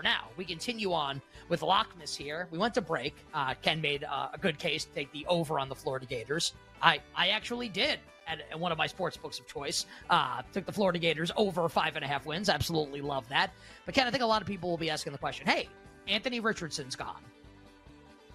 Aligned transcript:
for 0.00 0.04
now. 0.04 0.28
We 0.36 0.44
continue 0.44 0.92
on 0.92 1.20
with 1.48 1.60
Lockmas 1.60 2.16
here. 2.16 2.48
We 2.50 2.58
went 2.58 2.72
to 2.74 2.80
break. 2.80 3.14
Uh, 3.34 3.54
Ken 3.60 3.80
made 3.80 4.04
uh, 4.04 4.28
a 4.32 4.38
good 4.38 4.58
case 4.58 4.84
to 4.86 4.90
take 4.92 5.12
the 5.12 5.26
over 5.26 5.58
on 5.58 5.68
the 5.68 5.74
Florida 5.74 6.06
Gators. 6.06 6.54
I, 6.80 7.00
I 7.14 7.28
actually 7.28 7.68
did 7.68 7.98
at, 8.26 8.40
at 8.50 8.58
one 8.58 8.72
of 8.72 8.78
my 8.78 8.86
sports 8.86 9.18
books 9.18 9.38
of 9.38 9.46
choice. 9.46 9.84
Uh, 10.08 10.40
took 10.54 10.64
the 10.64 10.72
Florida 10.72 10.98
Gators 10.98 11.30
over 11.36 11.68
five 11.68 11.96
and 11.96 12.04
a 12.04 12.08
half 12.08 12.24
wins. 12.24 12.48
Absolutely 12.48 13.02
love 13.02 13.28
that. 13.28 13.52
But 13.84 13.94
Ken, 13.94 14.06
I 14.06 14.10
think 14.10 14.22
a 14.22 14.26
lot 14.26 14.40
of 14.40 14.48
people 14.48 14.70
will 14.70 14.78
be 14.78 14.88
asking 14.88 15.12
the 15.12 15.18
question 15.18 15.46
hey, 15.46 15.68
Anthony 16.08 16.40
Richardson's 16.40 16.96
gone. 16.96 17.22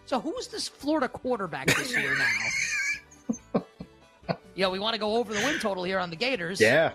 So 0.06 0.20
who's 0.20 0.48
this 0.48 0.68
Florida 0.68 1.10
quarterback 1.10 1.66
this 1.66 1.92
year 1.98 2.16
now? 3.54 3.64
you 4.54 4.62
know, 4.62 4.70
we 4.70 4.78
want 4.78 4.94
to 4.94 5.00
go 5.00 5.16
over 5.16 5.34
the 5.34 5.40
win 5.40 5.58
total 5.58 5.84
here 5.84 5.98
on 5.98 6.12
the 6.12 6.16
Gators. 6.16 6.62
Yeah. 6.62 6.92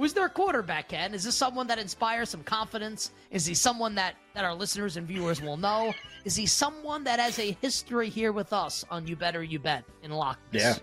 Who's 0.00 0.14
their 0.14 0.30
quarterback, 0.30 0.88
Ken? 0.88 1.12
Is 1.12 1.24
this 1.24 1.34
someone 1.34 1.66
that 1.66 1.78
inspires 1.78 2.30
some 2.30 2.42
confidence? 2.42 3.10
Is 3.30 3.44
he 3.44 3.52
someone 3.52 3.94
that, 3.96 4.14
that 4.32 4.46
our 4.46 4.54
listeners 4.54 4.96
and 4.96 5.06
viewers 5.06 5.42
will 5.42 5.58
know? 5.58 5.92
Is 6.24 6.34
he 6.34 6.46
someone 6.46 7.04
that 7.04 7.20
has 7.20 7.38
a 7.38 7.54
history 7.60 8.08
here 8.08 8.32
with 8.32 8.54
us 8.54 8.82
on 8.90 9.06
You 9.06 9.14
Better 9.14 9.42
You 9.42 9.58
Bet 9.58 9.84
in 10.02 10.10
Lock? 10.10 10.38
Yeah. 10.52 10.76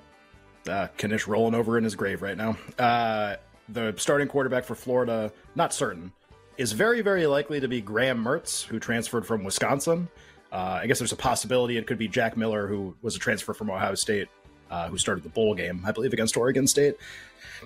Uh, 0.70 0.88
Knish 1.02 1.26
rolling 1.26 1.56
over 1.56 1.80
in 1.80 1.84
his 1.84 1.96
grave 1.96 2.22
right 2.22 2.38
now. 2.38 2.58
Uh, 2.78 3.38
the 3.70 3.92
starting 3.98 4.28
quarterback 4.28 4.66
for 4.66 4.76
Florida, 4.76 5.34
not 5.56 5.74
certain, 5.74 6.12
is 6.60 6.74
very, 6.74 7.02
very 7.02 7.26
likely 7.26 7.60
to 7.60 7.68
be 7.68 7.82
Graham 7.82 8.24
Mertz, 8.24 8.64
who 8.64 8.80
transferred 8.80 9.26
from 9.26 9.44
Wisconsin. 9.44 10.08
Uh, 10.52 10.82
I 10.84 10.86
guess 10.86 11.00
there's 11.00 11.12
a 11.12 11.16
possibility 11.16 11.78
it 11.78 11.88
could 11.88 11.98
be 11.98 12.08
Jack 12.08 12.38
Miller, 12.38 12.68
who 12.68 12.96
was 13.02 13.16
a 13.16 13.20
transfer 13.20 13.56
from 13.56 13.72
Ohio 13.72 13.96
State, 13.96 14.28
uh, 14.70 14.88
who 14.90 14.98
started 14.98 15.24
the 15.24 15.30
bowl 15.30 15.56
game, 15.56 15.82
I 15.86 15.92
believe, 15.92 16.14
against 16.14 16.38
Oregon 16.38 16.68
State. 16.68 16.96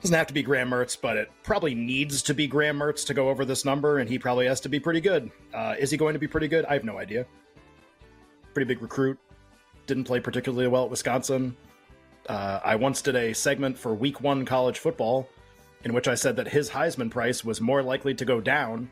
Doesn't 0.02 0.16
have 0.16 0.28
to 0.28 0.34
be 0.34 0.44
Graham 0.44 0.70
Mertz, 0.70 0.98
but 1.00 1.18
it 1.18 1.32
probably 1.44 1.76
needs 1.76 2.22
to 2.24 2.34
be 2.34 2.48
Graham 2.48 2.80
Mertz 2.80 3.06
to 3.08 3.14
go 3.14 3.30
over 3.30 3.44
this 3.46 3.66
number, 3.66 4.00
and 4.00 4.10
he 4.10 4.18
probably 4.18 4.48
has 4.48 4.62
to 4.62 4.70
be 4.70 4.80
pretty 4.80 5.02
good. 5.02 5.30
Uh, 5.54 5.76
is 5.78 5.92
he 5.92 5.98
going 5.98 6.14
to 6.14 6.20
be 6.20 6.28
pretty 6.28 6.48
good? 6.48 6.66
I 6.66 6.74
have 6.74 6.84
no 6.84 6.98
idea. 6.98 7.26
Pretty 8.54 8.68
big 8.68 8.82
recruit. 8.82 9.18
Didn't 9.88 10.06
play 10.06 10.20
particularly 10.20 10.68
well 10.68 10.86
at 10.86 10.90
Wisconsin. 10.90 11.56
Uh, 12.28 12.60
I 12.64 12.76
once 12.76 13.02
did 13.02 13.16
a 13.16 13.34
segment 13.34 13.78
for 13.78 13.94
Week 13.94 14.22
One 14.22 14.46
college 14.46 14.80
football 14.80 15.28
in 15.84 15.94
which 15.94 16.08
I 16.08 16.16
said 16.16 16.36
that 16.36 16.48
his 16.48 16.70
Heisman 16.70 17.10
price 17.10 17.44
was 17.44 17.60
more 17.60 17.82
likely 17.82 18.14
to 18.16 18.26
go 18.26 18.40
down 18.40 18.90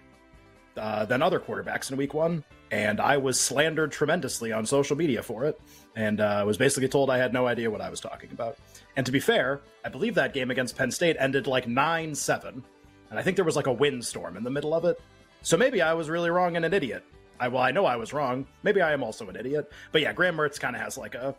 uh, 0.80 1.06
than 1.06 1.22
other 1.22 1.40
quarterbacks 1.40 1.92
in 1.92 1.98
Week 1.98 2.14
One, 2.14 2.44
and 2.72 3.00
I 3.00 3.18
was 3.18 3.40
slandered 3.40 3.92
tremendously 3.92 4.52
on 4.52 4.66
social 4.66 4.96
media 4.96 5.22
for 5.22 5.46
it, 5.46 5.60
and 5.96 6.22
uh, 6.22 6.44
was 6.46 6.58
basically 6.58 6.88
told 6.88 7.10
I 7.10 7.18
had 7.18 7.34
no 7.34 7.48
idea 7.48 7.70
what 7.70 7.82
I 7.82 7.90
was 7.90 8.00
talking 8.00 8.32
about. 8.32 8.58
And 8.96 9.06
to 9.06 9.12
be 9.12 9.20
fair, 9.20 9.62
I 9.84 9.90
believe 9.90 10.16
that 10.16 10.34
game 10.34 10.52
against 10.52 10.78
Penn 10.78 10.92
State 10.92 11.18
ended 11.20 11.48
like 11.48 11.68
nine 11.68 12.16
seven, 12.16 12.64
and 13.10 13.20
I 13.20 13.22
think 13.22 13.36
there 13.36 13.46
was 13.46 13.56
like 13.56 13.68
a 13.68 13.74
windstorm 13.74 14.38
in 14.38 14.44
the 14.44 14.50
middle 14.50 14.74
of 14.74 14.86
it. 14.86 15.02
So 15.42 15.58
maybe 15.58 15.82
I 15.82 15.94
was 15.94 16.10
really 16.10 16.30
wrong 16.30 16.56
and 16.56 16.66
an 16.66 16.74
idiot. 16.74 17.04
I 17.40 17.48
well, 17.48 17.62
I 17.62 17.72
know 17.72 17.86
I 17.86 17.96
was 17.96 18.14
wrong. 18.14 18.48
Maybe 18.64 18.82
I 18.82 18.94
am 18.94 19.04
also 19.04 19.28
an 19.30 19.36
idiot. 19.36 19.72
But 19.92 20.02
yeah, 20.02 20.14
Graham 20.14 20.38
Mertz 20.38 20.60
kind 20.60 20.76
of 20.76 20.82
has 20.82 20.98
like 20.98 21.16
a 21.16 21.36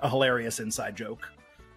a 0.00 0.08
hilarious 0.08 0.58
inside 0.58 0.96
joke 0.96 1.28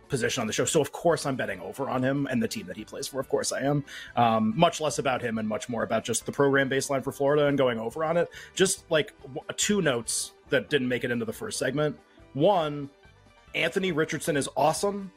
position 0.07 0.41
on 0.41 0.47
the 0.47 0.53
show. 0.53 0.65
So 0.65 0.81
of 0.81 0.91
course 0.91 1.25
I'm 1.25 1.35
betting 1.35 1.59
over 1.61 1.89
on 1.89 2.03
him 2.03 2.27
and 2.29 2.41
the 2.41 2.47
team 2.47 2.67
that 2.67 2.77
he 2.77 2.85
plays 2.85 3.07
for. 3.07 3.19
Of 3.19 3.29
course 3.29 3.51
I 3.51 3.61
am. 3.61 3.83
Um, 4.15 4.53
much 4.55 4.81
less 4.81 4.99
about 4.99 5.21
him 5.21 5.37
and 5.37 5.47
much 5.47 5.69
more 5.69 5.83
about 5.83 6.03
just 6.03 6.25
the 6.25 6.31
program 6.31 6.69
baseline 6.69 7.03
for 7.03 7.11
Florida 7.11 7.47
and 7.47 7.57
going 7.57 7.79
over 7.79 8.03
on 8.03 8.17
it. 8.17 8.29
Just 8.53 8.89
like 8.91 9.13
w- 9.21 9.41
two 9.57 9.81
notes 9.81 10.33
that 10.49 10.69
didn't 10.69 10.87
make 10.87 11.03
it 11.03 11.11
into 11.11 11.25
the 11.25 11.33
first 11.33 11.57
segment. 11.57 11.97
One, 12.33 12.89
Anthony 13.53 13.91
Richardson 13.91 14.37
is 14.37 14.49
awesome. 14.55 15.11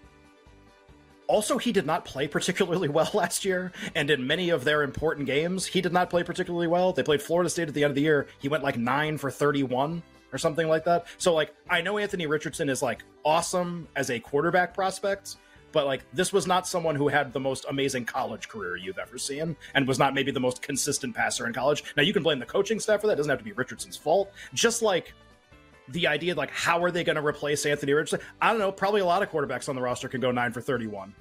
Also, 1.27 1.59
he 1.59 1.73
did 1.73 1.85
not 1.85 2.05
play 2.05 2.27
particularly 2.27 2.89
well 2.99 3.11
last 3.13 3.45
year, 3.45 3.73
and 3.95 4.11
in 4.11 4.27
many 4.27 4.49
of 4.51 4.65
their 4.65 4.83
important 4.83 5.27
games, 5.27 5.67
he 5.67 5.81
did 5.81 5.93
not 5.93 6.09
play 6.09 6.23
particularly 6.23 6.67
well. 6.67 6.93
They 6.93 7.03
played 7.03 7.21
Florida 7.21 7.51
State 7.51 7.69
at 7.69 7.75
the 7.75 7.85
end 7.85 7.91
of 7.91 7.97
the 7.97 8.03
year. 8.03 8.27
He 8.39 8.49
went 8.49 8.65
like 8.65 8.79
nine 8.79 9.19
for 9.19 9.31
31 9.31 10.03
or 10.33 10.39
something 10.39 10.69
like 10.69 10.85
that. 10.85 11.07
So 11.19 11.35
like 11.35 11.55
I 11.69 11.81
know 11.81 11.99
Anthony 11.99 12.27
Richardson 12.27 12.69
is 12.69 12.83
like 12.83 13.03
awesome 13.25 13.89
as 13.97 14.11
a 14.11 14.21
quarterback 14.21 14.75
prospect, 14.75 15.37
but 15.73 15.87
like 15.87 16.03
this 16.13 16.33
was 16.33 16.47
not 16.47 16.67
someone 16.67 16.95
who 16.95 17.09
had 17.09 17.33
the 17.33 17.41
most 17.41 17.65
amazing 17.69 18.05
college 18.05 18.49
career 18.49 18.77
you've 18.77 18.99
ever 18.99 19.19
seen 19.19 19.57
and 19.75 19.87
was 19.87 19.99
not 19.99 20.15
maybe 20.15 20.31
the 20.31 20.41
most 20.41 20.63
consistent 20.63 21.15
passer 21.15 21.47
in 21.47 21.53
college. 21.53 21.85
Now 21.97 22.03
you 22.03 22.13
can 22.13 22.23
blame 22.23 22.39
the 22.39 22.47
coaching 22.47 22.81
staff 22.81 23.01
for 23.01 23.07
that. 23.07 23.15
It 23.15 23.17
doesn't 23.17 23.31
have 23.31 23.39
to 23.39 23.45
be 23.45 23.53
Richardson's 23.53 23.97
fault. 23.97 24.33
Just 24.55 24.83
like 24.83 25.13
the 25.89 26.07
idea 26.07 26.35
like 26.35 26.51
how 26.51 26.83
are 26.83 26.91
they 26.91 27.03
going 27.03 27.17
to 27.17 27.25
replace 27.25 27.65
Anthony 27.67 27.93
Richardson? 27.93 28.21
I 28.41 28.51
don't 28.51 28.59
know, 28.59 28.73
probably 28.73 29.01
a 29.01 29.07
lot 29.07 29.23
of 29.23 29.31
quarterbacks 29.31 29.69
on 29.69 29.75
the 29.75 29.83
roster 29.83 30.09
can 30.09 30.21
go 30.21 30.31
9 30.31 30.53
for 30.53 30.61
31. 30.61 31.15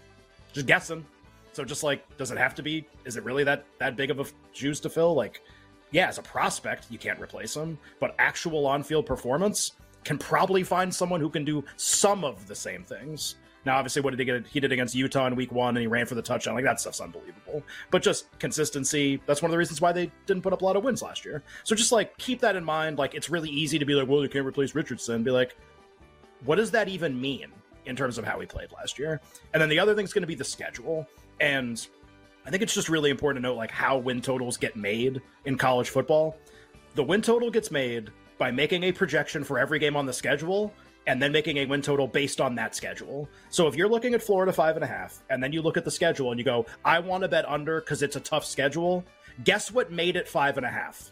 Just 0.53 0.65
guessing. 0.65 1.05
So 1.53 1.63
just 1.63 1.83
like 1.83 2.05
does 2.17 2.31
it 2.31 2.37
have 2.37 2.55
to 2.55 2.63
be 2.63 2.87
is 3.05 3.17
it 3.17 3.23
really 3.23 3.43
that 3.43 3.65
that 3.79 3.95
big 3.95 4.11
of 4.11 4.19
a 4.19 4.25
juice 4.53 4.79
to 4.81 4.89
fill 4.89 5.13
like 5.13 5.41
yeah, 5.91 6.07
as 6.07 6.17
a 6.17 6.21
prospect, 6.21 6.87
you 6.89 6.97
can't 6.97 7.19
replace 7.19 7.55
him, 7.55 7.77
but 7.99 8.15
actual 8.19 8.67
on 8.67 8.83
field 8.83 9.05
performance 9.05 9.73
can 10.03 10.17
probably 10.17 10.63
find 10.63 10.93
someone 10.93 11.19
who 11.19 11.29
can 11.29 11.45
do 11.45 11.63
some 11.75 12.23
of 12.23 12.47
the 12.47 12.55
same 12.55 12.83
things. 12.83 13.35
Now, 13.65 13.77
obviously, 13.77 14.01
what 14.01 14.11
did 14.11 14.19
he 14.19 14.25
get? 14.25 14.47
He 14.47 14.61
did 14.61 14.71
against 14.71 14.95
Utah 14.95 15.27
in 15.27 15.35
week 15.35 15.51
one 15.51 15.75
and 15.75 15.81
he 15.81 15.87
ran 15.87 16.05
for 16.05 16.15
the 16.15 16.21
touchdown. 16.21 16.55
Like, 16.55 16.63
that 16.63 16.79
stuff's 16.79 17.01
unbelievable. 17.01 17.61
But 17.91 18.01
just 18.01 18.27
consistency, 18.39 19.21
that's 19.25 19.41
one 19.41 19.49
of 19.49 19.51
the 19.51 19.57
reasons 19.57 19.81
why 19.81 19.91
they 19.91 20.09
didn't 20.25 20.43
put 20.43 20.53
up 20.53 20.61
a 20.61 20.65
lot 20.65 20.77
of 20.77 20.85
wins 20.85 21.01
last 21.01 21.25
year. 21.25 21.43
So 21.65 21.75
just 21.75 21.91
like 21.91 22.17
keep 22.17 22.39
that 22.39 22.55
in 22.55 22.63
mind. 22.63 22.97
Like, 22.97 23.13
it's 23.13 23.29
really 23.29 23.49
easy 23.49 23.77
to 23.77 23.83
be 23.83 23.93
like, 23.93 24.07
well, 24.07 24.23
you 24.23 24.29
can't 24.29 24.45
replace 24.45 24.73
Richardson. 24.73 25.21
Be 25.21 25.31
like, 25.31 25.57
what 26.45 26.55
does 26.55 26.71
that 26.71 26.87
even 26.87 27.19
mean 27.19 27.47
in 27.85 27.97
terms 27.97 28.17
of 28.17 28.23
how 28.23 28.39
he 28.39 28.45
played 28.45 28.71
last 28.71 28.97
year? 28.97 29.19
And 29.53 29.61
then 29.61 29.67
the 29.67 29.79
other 29.79 29.93
thing's 29.95 30.13
going 30.13 30.23
to 30.23 30.27
be 30.27 30.35
the 30.35 30.45
schedule. 30.45 31.05
And 31.41 31.85
I 32.47 32.49
think 32.49 32.63
it's 32.63 32.73
just 32.73 32.87
really 32.87 33.09
important 33.09 33.43
to 33.43 33.49
note 33.49 33.57
like 33.57 33.71
how 33.71 33.97
win 33.97 34.21
totals 34.21 34.55
get 34.55 34.77
made 34.77 35.21
in 35.43 35.57
college 35.57 35.89
football. 35.89 36.37
The 36.95 37.03
win 37.03 37.21
total 37.21 37.51
gets 37.51 37.71
made 37.71 38.09
by 38.37 38.51
making 38.51 38.83
a 38.83 38.93
projection 38.93 39.43
for 39.43 39.59
every 39.59 39.79
game 39.79 39.97
on 39.97 40.05
the 40.05 40.13
schedule 40.13 40.73
and 41.07 41.21
then 41.21 41.33
making 41.33 41.57
a 41.57 41.65
win 41.65 41.81
total 41.81 42.07
based 42.07 42.39
on 42.39 42.55
that 42.55 42.73
schedule. 42.73 43.27
So 43.49 43.67
if 43.67 43.75
you're 43.75 43.89
looking 43.89 44.13
at 44.13 44.23
Florida 44.23 44.53
five 44.53 44.77
and 44.77 44.83
a 44.85 44.87
half, 44.87 45.21
and 45.29 45.43
then 45.43 45.51
you 45.51 45.61
look 45.61 45.75
at 45.75 45.83
the 45.83 45.91
schedule 45.91 46.31
and 46.31 46.39
you 46.39 46.45
go, 46.45 46.65
I 46.85 46.99
want 46.99 47.23
to 47.23 47.27
bet 47.27 47.45
under 47.49 47.81
because 47.81 48.01
it's 48.01 48.15
a 48.15 48.21
tough 48.21 48.45
schedule, 48.45 49.03
guess 49.43 49.69
what 49.69 49.91
made 49.91 50.15
it 50.15 50.25
five 50.25 50.55
and 50.55 50.65
a 50.65 50.71
half? 50.71 51.11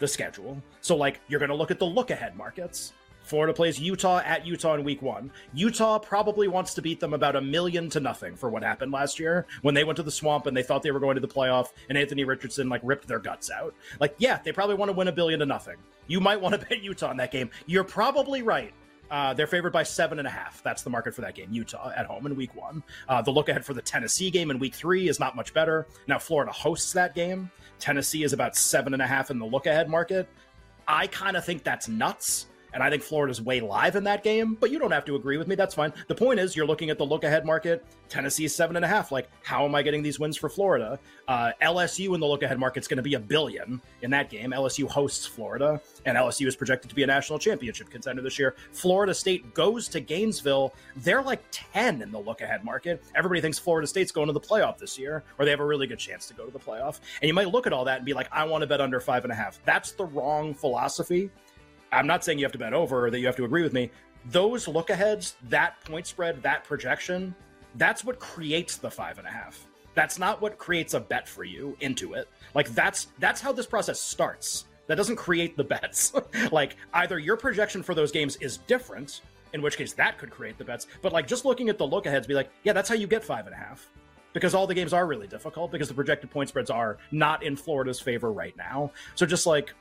The 0.00 0.06
schedule. 0.06 0.62
So 0.82 0.96
like 0.96 1.18
you're 1.28 1.40
gonna 1.40 1.54
look 1.54 1.70
at 1.70 1.78
the 1.78 1.86
look 1.86 2.10
ahead 2.10 2.36
markets. 2.36 2.92
Florida 3.28 3.52
plays 3.52 3.78
Utah 3.78 4.22
at 4.24 4.46
Utah 4.46 4.74
in 4.74 4.84
week 4.84 5.02
one. 5.02 5.30
Utah 5.52 5.98
probably 5.98 6.48
wants 6.48 6.72
to 6.72 6.80
beat 6.80 6.98
them 6.98 7.12
about 7.12 7.36
a 7.36 7.40
million 7.42 7.90
to 7.90 8.00
nothing 8.00 8.34
for 8.34 8.48
what 8.48 8.62
happened 8.62 8.90
last 8.90 9.18
year 9.18 9.46
when 9.60 9.74
they 9.74 9.84
went 9.84 9.98
to 9.98 10.02
the 10.02 10.10
swamp 10.10 10.46
and 10.46 10.56
they 10.56 10.62
thought 10.62 10.82
they 10.82 10.92
were 10.92 10.98
going 10.98 11.14
to 11.14 11.20
the 11.20 11.28
playoff 11.28 11.72
and 11.90 11.98
Anthony 11.98 12.24
Richardson 12.24 12.70
like 12.70 12.80
ripped 12.82 13.06
their 13.06 13.18
guts 13.18 13.50
out. 13.50 13.74
Like, 14.00 14.14
yeah, 14.16 14.40
they 14.42 14.50
probably 14.50 14.76
want 14.76 14.88
to 14.88 14.96
win 14.96 15.08
a 15.08 15.12
billion 15.12 15.40
to 15.40 15.46
nothing. 15.46 15.76
You 16.06 16.20
might 16.20 16.40
want 16.40 16.58
to 16.58 16.66
bet 16.68 16.82
Utah 16.82 17.10
in 17.10 17.18
that 17.18 17.30
game. 17.30 17.50
You're 17.66 17.84
probably 17.84 18.42
right. 18.42 18.72
Uh, 19.10 19.34
they're 19.34 19.46
favored 19.46 19.74
by 19.74 19.82
seven 19.82 20.18
and 20.18 20.26
a 20.26 20.30
half. 20.30 20.62
That's 20.62 20.82
the 20.82 20.90
market 20.90 21.14
for 21.14 21.20
that 21.20 21.34
game. 21.34 21.48
Utah 21.52 21.92
at 21.94 22.06
home 22.06 22.24
in 22.24 22.34
week 22.34 22.54
one. 22.54 22.82
Uh, 23.10 23.20
the 23.20 23.30
look 23.30 23.50
ahead 23.50 23.64
for 23.64 23.74
the 23.74 23.82
Tennessee 23.82 24.30
game 24.30 24.50
in 24.50 24.58
week 24.58 24.74
three 24.74 25.08
is 25.08 25.20
not 25.20 25.36
much 25.36 25.52
better. 25.52 25.86
Now, 26.06 26.18
Florida 26.18 26.52
hosts 26.52 26.94
that 26.94 27.14
game. 27.14 27.50
Tennessee 27.78 28.22
is 28.22 28.32
about 28.32 28.56
seven 28.56 28.94
and 28.94 29.02
a 29.02 29.06
half 29.06 29.30
in 29.30 29.38
the 29.38 29.46
look 29.46 29.66
ahead 29.66 29.90
market. 29.90 30.28
I 30.86 31.06
kind 31.08 31.36
of 31.36 31.44
think 31.44 31.64
that's 31.64 31.88
nuts 31.88 32.46
and 32.78 32.84
I 32.84 32.90
think 32.90 33.02
Florida's 33.02 33.42
way 33.42 33.60
live 33.60 33.96
in 33.96 34.04
that 34.04 34.22
game, 34.22 34.54
but 34.54 34.70
you 34.70 34.78
don't 34.78 34.92
have 34.92 35.04
to 35.06 35.16
agree 35.16 35.36
with 35.36 35.48
me. 35.48 35.56
That's 35.56 35.74
fine. 35.74 35.92
The 36.06 36.14
point 36.14 36.38
is, 36.38 36.54
you're 36.54 36.64
looking 36.64 36.90
at 36.90 36.98
the 36.98 37.04
look 37.04 37.24
ahead 37.24 37.44
market. 37.44 37.84
Tennessee 38.08 38.44
is 38.44 38.54
seven 38.54 38.76
and 38.76 38.84
a 38.84 38.88
half. 38.88 39.10
Like, 39.10 39.28
how 39.42 39.64
am 39.64 39.74
I 39.74 39.82
getting 39.82 40.00
these 40.00 40.20
wins 40.20 40.36
for 40.36 40.48
Florida? 40.48 40.96
Uh, 41.26 41.50
LSU 41.60 42.14
in 42.14 42.20
the 42.20 42.26
look 42.26 42.44
ahead 42.44 42.56
market 42.56 42.78
is 42.78 42.86
going 42.86 42.98
to 42.98 43.02
be 43.02 43.14
a 43.14 43.18
billion 43.18 43.80
in 44.02 44.12
that 44.12 44.30
game. 44.30 44.52
LSU 44.52 44.88
hosts 44.88 45.26
Florida, 45.26 45.80
and 46.06 46.16
LSU 46.16 46.46
is 46.46 46.54
projected 46.54 46.88
to 46.88 46.94
be 46.94 47.02
a 47.02 47.06
national 47.06 47.40
championship 47.40 47.90
contender 47.90 48.22
this 48.22 48.38
year. 48.38 48.54
Florida 48.70 49.12
State 49.12 49.52
goes 49.54 49.88
to 49.88 49.98
Gainesville. 49.98 50.72
They're 50.98 51.22
like 51.22 51.42
10 51.50 52.00
in 52.00 52.12
the 52.12 52.20
look 52.20 52.42
ahead 52.42 52.64
market. 52.64 53.02
Everybody 53.16 53.40
thinks 53.40 53.58
Florida 53.58 53.88
State's 53.88 54.12
going 54.12 54.28
to 54.28 54.32
the 54.32 54.40
playoff 54.40 54.78
this 54.78 54.96
year, 54.96 55.24
or 55.36 55.44
they 55.44 55.50
have 55.50 55.58
a 55.58 55.66
really 55.66 55.88
good 55.88 55.98
chance 55.98 56.28
to 56.28 56.34
go 56.34 56.46
to 56.46 56.52
the 56.52 56.60
playoff. 56.60 57.00
And 57.22 57.26
you 57.26 57.34
might 57.34 57.48
look 57.48 57.66
at 57.66 57.72
all 57.72 57.84
that 57.86 57.96
and 57.96 58.06
be 58.06 58.14
like, 58.14 58.28
I 58.30 58.44
want 58.44 58.62
to 58.62 58.68
bet 58.68 58.80
under 58.80 59.00
five 59.00 59.24
and 59.24 59.32
a 59.32 59.36
half. 59.36 59.58
That's 59.64 59.90
the 59.90 60.04
wrong 60.04 60.54
philosophy 60.54 61.28
I'm 61.92 62.06
not 62.06 62.24
saying 62.24 62.38
you 62.38 62.44
have 62.44 62.52
to 62.52 62.58
bet 62.58 62.74
over 62.74 63.06
or 63.06 63.10
that 63.10 63.18
you 63.18 63.26
have 63.26 63.36
to 63.36 63.44
agree 63.44 63.62
with 63.62 63.72
me. 63.72 63.90
Those 64.26 64.68
look 64.68 64.90
aheads, 64.90 65.36
that 65.44 65.82
point 65.84 66.06
spread, 66.06 66.42
that 66.42 66.64
projection, 66.64 67.34
that's 67.76 68.04
what 68.04 68.18
creates 68.18 68.76
the 68.76 68.90
five 68.90 69.18
and 69.18 69.26
a 69.26 69.30
half. 69.30 69.66
That's 69.94 70.18
not 70.18 70.40
what 70.40 70.58
creates 70.58 70.94
a 70.94 71.00
bet 71.00 71.28
for 71.28 71.44
you 71.44 71.76
into 71.80 72.14
it. 72.14 72.28
Like 72.54 72.68
that's 72.70 73.08
that's 73.18 73.40
how 73.40 73.52
this 73.52 73.66
process 73.66 74.00
starts. 74.00 74.66
That 74.86 74.96
doesn't 74.96 75.16
create 75.16 75.56
the 75.56 75.64
bets. 75.64 76.12
like 76.52 76.76
either 76.94 77.18
your 77.18 77.36
projection 77.36 77.82
for 77.82 77.94
those 77.94 78.10
games 78.10 78.36
is 78.36 78.58
different, 78.58 79.22
in 79.52 79.62
which 79.62 79.76
case 79.76 79.92
that 79.94 80.18
could 80.18 80.30
create 80.30 80.58
the 80.58 80.64
bets. 80.64 80.86
But 81.02 81.12
like 81.12 81.26
just 81.26 81.44
looking 81.44 81.68
at 81.68 81.78
the 81.78 81.86
look 81.86 82.06
aheads, 82.06 82.26
be 82.26 82.34
like, 82.34 82.50
yeah, 82.64 82.72
that's 82.72 82.88
how 82.88 82.94
you 82.94 83.06
get 83.06 83.24
five 83.24 83.46
and 83.46 83.54
a 83.54 83.58
half. 83.58 83.88
Because 84.32 84.54
all 84.54 84.66
the 84.66 84.74
games 84.74 84.92
are 84.92 85.06
really 85.06 85.26
difficult 85.26 85.72
because 85.72 85.88
the 85.88 85.94
projected 85.94 86.30
point 86.30 86.48
spreads 86.48 86.70
are 86.70 86.98
not 87.10 87.42
in 87.42 87.56
Florida's 87.56 87.98
favor 87.98 88.30
right 88.30 88.56
now. 88.56 88.92
So 89.14 89.26
just 89.26 89.46
like 89.46 89.74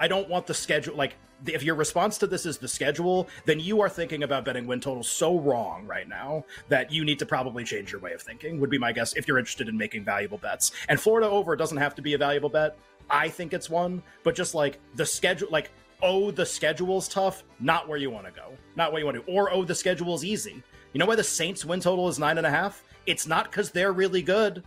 I 0.00 0.08
don't 0.08 0.28
want 0.28 0.46
the 0.46 0.54
schedule. 0.54 0.96
Like, 0.96 1.14
if 1.46 1.62
your 1.62 1.74
response 1.74 2.18
to 2.18 2.26
this 2.26 2.46
is 2.46 2.58
the 2.58 2.68
schedule, 2.68 3.28
then 3.44 3.60
you 3.60 3.80
are 3.80 3.88
thinking 3.88 4.22
about 4.22 4.44
betting 4.44 4.66
win 4.66 4.80
totals 4.80 5.08
so 5.08 5.38
wrong 5.38 5.86
right 5.86 6.08
now 6.08 6.44
that 6.68 6.90
you 6.90 7.04
need 7.04 7.18
to 7.18 7.26
probably 7.26 7.64
change 7.64 7.92
your 7.92 8.00
way 8.00 8.12
of 8.12 8.22
thinking, 8.22 8.58
would 8.60 8.70
be 8.70 8.78
my 8.78 8.92
guess 8.92 9.14
if 9.14 9.28
you're 9.28 9.38
interested 9.38 9.68
in 9.68 9.76
making 9.76 10.04
valuable 10.04 10.38
bets. 10.38 10.72
And 10.88 11.00
Florida 11.00 11.28
over 11.28 11.54
doesn't 11.54 11.76
have 11.76 11.94
to 11.96 12.02
be 12.02 12.14
a 12.14 12.18
valuable 12.18 12.48
bet. 12.48 12.78
I 13.10 13.28
think 13.28 13.52
it's 13.52 13.70
one, 13.70 14.02
but 14.22 14.34
just 14.34 14.54
like 14.54 14.78
the 14.94 15.06
schedule, 15.06 15.48
like 15.50 15.70
oh 16.02 16.30
the 16.30 16.44
schedule's 16.44 17.08
tough, 17.08 17.44
not 17.60 17.88
where 17.88 17.98
you 17.98 18.10
want 18.10 18.26
to 18.26 18.32
go, 18.32 18.52
not 18.74 18.92
where 18.92 19.00
you 19.00 19.06
want 19.06 19.24
to, 19.24 19.32
or 19.32 19.52
oh 19.52 19.64
the 19.64 19.74
schedule's 19.74 20.24
easy. 20.24 20.62
You 20.92 20.98
know 20.98 21.06
why 21.06 21.16
the 21.16 21.24
Saints 21.24 21.64
win 21.64 21.80
total 21.80 22.08
is 22.08 22.18
nine 22.18 22.38
and 22.38 22.46
a 22.46 22.50
half? 22.50 22.82
It's 23.06 23.26
not 23.26 23.50
because 23.50 23.70
they're 23.70 23.92
really 23.92 24.22
good. 24.22 24.64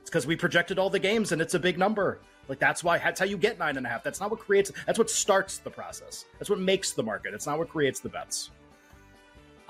It's 0.00 0.10
because 0.10 0.26
we 0.26 0.36
projected 0.36 0.78
all 0.78 0.90
the 0.90 0.98
games 0.98 1.32
and 1.32 1.40
it's 1.40 1.54
a 1.54 1.58
big 1.58 1.78
number. 1.78 2.20
Like 2.52 2.58
that's 2.58 2.84
why 2.84 2.98
that's 2.98 3.18
how 3.18 3.24
you 3.24 3.38
get 3.38 3.58
nine 3.58 3.78
and 3.78 3.86
a 3.86 3.88
half. 3.88 4.04
That's 4.04 4.20
not 4.20 4.30
what 4.30 4.38
creates. 4.38 4.70
That's 4.84 4.98
what 4.98 5.08
starts 5.08 5.56
the 5.56 5.70
process. 5.70 6.26
That's 6.38 6.50
what 6.50 6.58
makes 6.58 6.92
the 6.92 7.02
market. 7.02 7.32
It's 7.32 7.46
not 7.46 7.56
what 7.56 7.70
creates 7.70 7.98
the 7.98 8.10
bets. 8.10 8.50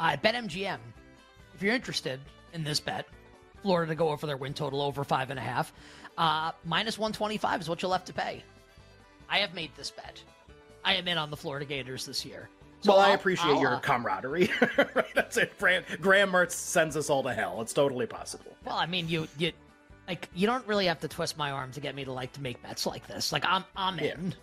I 0.00 0.14
uh, 0.14 0.16
BetMGM, 0.16 0.78
if 1.54 1.62
you're 1.62 1.76
interested 1.76 2.18
in 2.54 2.64
this 2.64 2.80
bet, 2.80 3.06
Florida 3.62 3.92
to 3.92 3.94
go 3.94 4.08
over 4.08 4.26
their 4.26 4.36
win 4.36 4.52
total 4.52 4.82
over 4.82 5.04
five 5.04 5.30
and 5.30 5.38
a 5.38 5.42
half, 5.42 5.72
uh, 6.18 6.50
minus 6.64 6.98
one 6.98 7.12
twenty 7.12 7.38
five 7.38 7.60
is 7.60 7.68
what 7.68 7.82
you'll 7.82 7.92
have 7.92 8.04
to 8.06 8.12
pay. 8.12 8.42
I 9.28 9.38
have 9.38 9.54
made 9.54 9.70
this 9.76 9.92
bet. 9.92 10.20
I 10.84 10.96
am 10.96 11.06
in 11.06 11.18
on 11.18 11.30
the 11.30 11.36
Florida 11.36 11.64
Gators 11.64 12.04
this 12.04 12.26
year. 12.26 12.48
So 12.80 12.94
well, 12.94 13.00
I'll, 13.00 13.12
i 13.12 13.14
appreciate 13.14 13.52
I'll, 13.52 13.60
your 13.60 13.76
uh, 13.76 13.78
camaraderie. 13.78 14.50
That's 15.14 15.36
it. 15.36 15.56
Graham, 15.56 15.84
Graham 16.00 16.32
Mertz 16.32 16.50
sends 16.50 16.96
us 16.96 17.10
all 17.10 17.22
to 17.22 17.32
hell. 17.32 17.60
It's 17.60 17.72
totally 17.72 18.06
possible. 18.06 18.56
Well, 18.64 18.74
I 18.74 18.86
mean, 18.86 19.08
you 19.08 19.28
you 19.38 19.52
like 20.12 20.28
you 20.34 20.46
don't 20.46 20.66
really 20.66 20.86
have 20.86 21.00
to 21.00 21.08
twist 21.08 21.38
my 21.38 21.50
arm 21.50 21.72
to 21.72 21.80
get 21.80 21.94
me 21.94 22.04
to 22.04 22.12
like 22.12 22.32
to 22.32 22.42
make 22.42 22.62
bets 22.62 22.84
like 22.84 23.06
this. 23.06 23.32
Like 23.32 23.44
I'm 23.46 23.64
I'm 23.74 23.98
in. 23.98 24.04
Yeah. 24.28 24.34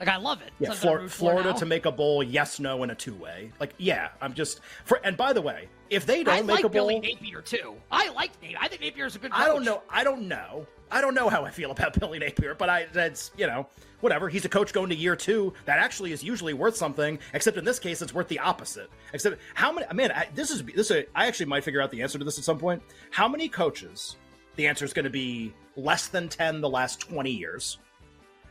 Like 0.00 0.08
I 0.08 0.16
love 0.16 0.40
it. 0.40 0.50
Yeah, 0.58 0.72
Flor- 0.72 1.08
Florida 1.08 1.52
to 1.52 1.66
make 1.66 1.84
a 1.84 1.92
bowl, 1.92 2.22
yes, 2.22 2.58
no, 2.58 2.82
in 2.82 2.88
a 2.88 2.94
two 2.94 3.14
way. 3.14 3.52
Like, 3.60 3.74
yeah, 3.76 4.08
I'm 4.22 4.32
just 4.32 4.60
for. 4.86 4.98
And 5.04 5.14
by 5.14 5.34
the 5.34 5.42
way, 5.42 5.68
if 5.90 6.06
they 6.06 6.24
don't 6.24 6.34
I 6.34 6.40
make 6.40 6.56
like 6.56 6.64
a 6.64 6.70
bowl, 6.70 6.88
Billy 6.88 7.00
Napier 7.00 7.42
too. 7.42 7.74
I 7.92 8.08
like 8.12 8.32
Napier. 8.40 8.56
I 8.62 8.68
think 8.68 8.80
Napier's 8.80 9.14
a 9.14 9.18
good. 9.18 9.30
Coach. 9.30 9.40
I 9.42 9.46
don't 9.46 9.62
know. 9.62 9.82
I 9.90 10.02
don't 10.02 10.26
know. 10.26 10.66
I 10.90 11.02
don't 11.02 11.14
know 11.14 11.28
how 11.28 11.44
I 11.44 11.50
feel 11.50 11.70
about 11.70 11.92
Billy 12.00 12.18
Napier, 12.18 12.54
but 12.54 12.70
I 12.70 12.86
that's 12.94 13.30
you 13.36 13.46
know 13.46 13.66
whatever. 14.00 14.30
He's 14.30 14.46
a 14.46 14.48
coach 14.48 14.72
going 14.72 14.88
to 14.88 14.96
year 14.96 15.16
two. 15.16 15.52
That 15.66 15.78
actually 15.78 16.12
is 16.12 16.24
usually 16.24 16.54
worth 16.54 16.76
something. 16.76 17.18
Except 17.34 17.58
in 17.58 17.66
this 17.66 17.78
case, 17.78 18.00
it's 18.00 18.14
worth 18.14 18.28
the 18.28 18.38
opposite. 18.38 18.88
Except 19.12 19.38
how 19.52 19.70
many? 19.70 19.86
Man, 19.92 20.12
I, 20.12 20.28
this 20.34 20.50
is 20.50 20.64
this. 20.64 20.90
Is, 20.90 21.04
I 21.14 21.26
actually 21.26 21.46
might 21.46 21.62
figure 21.62 21.82
out 21.82 21.90
the 21.90 22.00
answer 22.00 22.18
to 22.18 22.24
this 22.24 22.38
at 22.38 22.44
some 22.44 22.58
point. 22.58 22.82
How 23.10 23.28
many 23.28 23.50
coaches? 23.50 24.16
The 24.60 24.66
answer 24.66 24.84
is 24.84 24.92
going 24.92 25.04
to 25.04 25.10
be 25.10 25.54
less 25.74 26.08
than 26.08 26.28
10 26.28 26.60
the 26.60 26.68
last 26.68 27.00
20 27.00 27.30
years. 27.30 27.78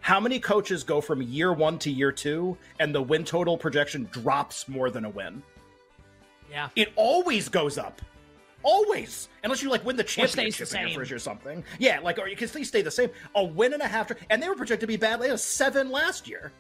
How 0.02 0.20
many 0.20 0.40
coaches 0.40 0.84
go 0.84 1.02
from 1.02 1.22
year 1.22 1.54
one 1.54 1.78
to 1.78 1.92
year 1.92 2.12
two 2.12 2.58
and 2.80 2.96
the 2.96 3.02
win 3.04 3.24
total 3.24 3.56
projection 3.56 4.10
drops 4.12 4.68
more 4.68 4.90
than 4.90 5.06
a 5.06 5.10
win? 5.12 5.44
Yeah. 6.50 6.70
It 6.76 6.94
always 6.96 7.48
goes 7.48 7.78
up. 7.78 8.02
Always, 8.64 9.30
unless 9.44 9.62
you 9.62 9.70
like 9.70 9.86
win 9.86 9.98
the 9.98 10.04
championship 10.04 10.70
the 10.70 10.80
average 10.80 11.12
or 11.12 11.20
something. 11.20 11.64
Yeah, 11.78 12.00
like 12.00 12.18
or 12.18 12.28
you 12.28 12.36
can 12.36 12.48
still 12.48 12.66
stay 12.66 12.82
the 12.82 12.90
same. 12.90 13.12
A 13.36 13.44
win 13.44 13.74
and 13.74 13.82
a 13.84 13.88
half, 13.88 14.12
and 14.32 14.42
they 14.42 14.50
were 14.50 14.56
projected 14.56 14.82
to 14.82 14.88
be 14.88 14.98
bad. 14.98 15.22
They 15.22 15.28
had 15.28 15.36
a 15.36 15.38
seven 15.38 15.92
last 15.92 16.28
year, 16.28 16.52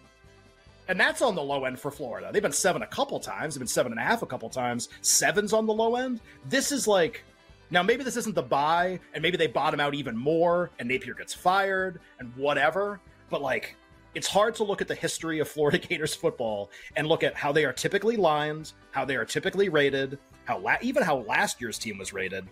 and 0.88 1.00
that's 1.00 1.24
on 1.24 1.34
the 1.34 1.42
low 1.42 1.66
end 1.66 1.80
for 1.80 1.90
Florida. 1.90 2.30
They've 2.32 2.44
been 2.44 2.52
seven 2.52 2.84
a 2.84 2.88
couple 2.88 3.20
times. 3.20 3.56
They've 3.56 3.62
been 3.62 3.68
seven 3.68 3.94
and 3.94 4.00
a 4.00 4.04
half 4.04 4.22
a 4.22 4.28
couple 4.28 4.48
times. 4.50 4.90
Sevens 5.02 5.54
on 5.54 5.66
the 5.66 5.74
low 5.74 5.96
end. 5.96 6.22
This 6.46 6.72
is 6.72 6.88
like 6.88 7.24
now, 7.72 7.84
maybe 7.84 8.04
this 8.04 8.18
isn't 8.18 8.34
the 8.34 8.42
buy, 8.42 9.00
and 9.14 9.22
maybe 9.22 9.38
they 9.38 9.48
bottom 9.48 9.80
out 9.80 9.94
even 9.94 10.18
more, 10.18 10.72
and 10.80 10.88
Napier 10.88 11.14
gets 11.14 11.34
fired, 11.34 12.00
and 12.20 12.36
whatever. 12.36 13.00
But 13.30 13.42
like, 13.42 13.76
it's 14.16 14.28
hard 14.28 14.56
to 14.56 14.64
look 14.64 14.82
at 14.82 14.88
the 14.88 14.96
history 14.96 15.40
of 15.40 15.48
Florida 15.48 15.78
Gators 15.88 16.16
football 16.16 16.72
and 16.96 17.08
look 17.08 17.24
at 17.24 17.36
how 17.36 17.52
they 17.52 17.66
are 17.66 17.74
typically 17.74 18.18
lined, 18.18 18.74
how 18.92 19.06
they 19.06 19.16
are 19.16 19.26
typically 19.26 19.70
rated, 19.70 20.18
how 20.46 20.58
la- 20.58 20.78
even 20.82 21.04
how 21.04 21.18
last 21.20 21.62
year's 21.62 21.78
team 21.78 22.00
was 22.00 22.12
rated, 22.12 22.48